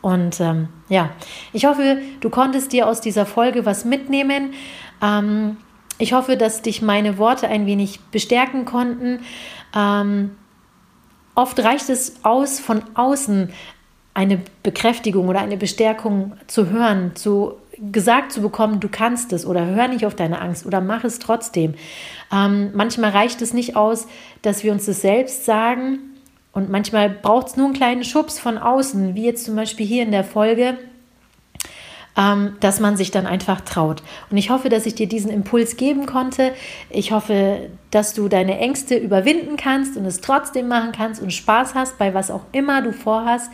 Und 0.00 0.40
ähm, 0.40 0.68
ja, 0.88 1.10
ich 1.52 1.64
hoffe, 1.64 1.98
du 2.20 2.28
konntest 2.28 2.72
dir 2.72 2.88
aus 2.88 3.00
dieser 3.00 3.26
Folge 3.26 3.64
was 3.66 3.84
mitnehmen. 3.84 4.52
Ähm, 5.00 5.58
ich 6.02 6.12
hoffe, 6.14 6.36
dass 6.36 6.62
dich 6.62 6.82
meine 6.82 7.16
Worte 7.16 7.46
ein 7.46 7.64
wenig 7.64 8.00
bestärken 8.10 8.64
konnten. 8.64 9.20
Ähm, 9.74 10.32
oft 11.36 11.60
reicht 11.60 11.88
es 11.90 12.24
aus, 12.24 12.58
von 12.58 12.82
außen 12.94 13.50
eine 14.12 14.40
Bekräftigung 14.64 15.28
oder 15.28 15.38
eine 15.38 15.56
Bestärkung 15.56 16.32
zu 16.48 16.70
hören, 16.70 17.14
zu 17.14 17.54
gesagt 17.78 18.32
zu 18.32 18.42
bekommen, 18.42 18.80
du 18.80 18.88
kannst 18.88 19.32
es 19.32 19.46
oder 19.46 19.64
hör 19.64 19.86
nicht 19.86 20.04
auf 20.04 20.16
deine 20.16 20.40
Angst 20.40 20.66
oder 20.66 20.80
mach 20.80 21.04
es 21.04 21.20
trotzdem. 21.20 21.74
Ähm, 22.32 22.72
manchmal 22.74 23.10
reicht 23.10 23.40
es 23.40 23.54
nicht 23.54 23.76
aus, 23.76 24.08
dass 24.42 24.64
wir 24.64 24.72
uns 24.72 24.86
das 24.86 25.02
selbst 25.02 25.44
sagen 25.44 26.00
und 26.52 26.68
manchmal 26.68 27.10
braucht 27.10 27.46
es 27.46 27.56
nur 27.56 27.66
einen 27.66 27.74
kleinen 27.74 28.04
Schubs 28.04 28.40
von 28.40 28.58
außen, 28.58 29.14
wie 29.14 29.24
jetzt 29.24 29.44
zum 29.44 29.54
Beispiel 29.54 29.86
hier 29.86 30.02
in 30.02 30.10
der 30.10 30.24
Folge 30.24 30.78
dass 32.14 32.80
man 32.80 32.96
sich 32.96 33.10
dann 33.10 33.26
einfach 33.26 33.62
traut. 33.62 34.02
Und 34.30 34.36
ich 34.36 34.50
hoffe, 34.50 34.68
dass 34.68 34.86
ich 34.86 34.94
dir 34.94 35.06
diesen 35.06 35.30
Impuls 35.30 35.76
geben 35.76 36.06
konnte. 36.06 36.52
Ich 36.90 37.12
hoffe, 37.12 37.70
dass 37.90 38.12
du 38.12 38.28
deine 38.28 38.58
Ängste 38.58 38.96
überwinden 38.96 39.56
kannst 39.56 39.96
und 39.96 40.04
es 40.04 40.20
trotzdem 40.20 40.68
machen 40.68 40.92
kannst 40.92 41.22
und 41.22 41.32
Spaß 41.32 41.74
hast 41.74 41.98
bei 41.98 42.12
was 42.12 42.30
auch 42.30 42.44
immer 42.52 42.82
du 42.82 42.92
vorhast. 42.92 43.50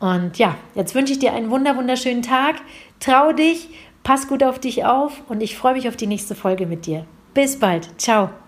Und 0.00 0.38
ja, 0.38 0.56
jetzt 0.74 0.94
wünsche 0.94 1.12
ich 1.12 1.18
dir 1.18 1.32
einen 1.32 1.50
wunder 1.50 1.76
wunderschönen 1.76 2.22
Tag. 2.22 2.56
Trau 2.98 3.32
dich, 3.32 3.68
pass 4.02 4.26
gut 4.26 4.42
auf 4.42 4.58
dich 4.58 4.84
auf 4.84 5.22
und 5.28 5.42
ich 5.42 5.56
freue 5.56 5.74
mich 5.74 5.88
auf 5.88 5.96
die 5.96 6.06
nächste 6.06 6.34
Folge 6.34 6.66
mit 6.66 6.86
dir. 6.86 7.04
Bis 7.34 7.58
bald. 7.58 7.88
Ciao. 8.00 8.41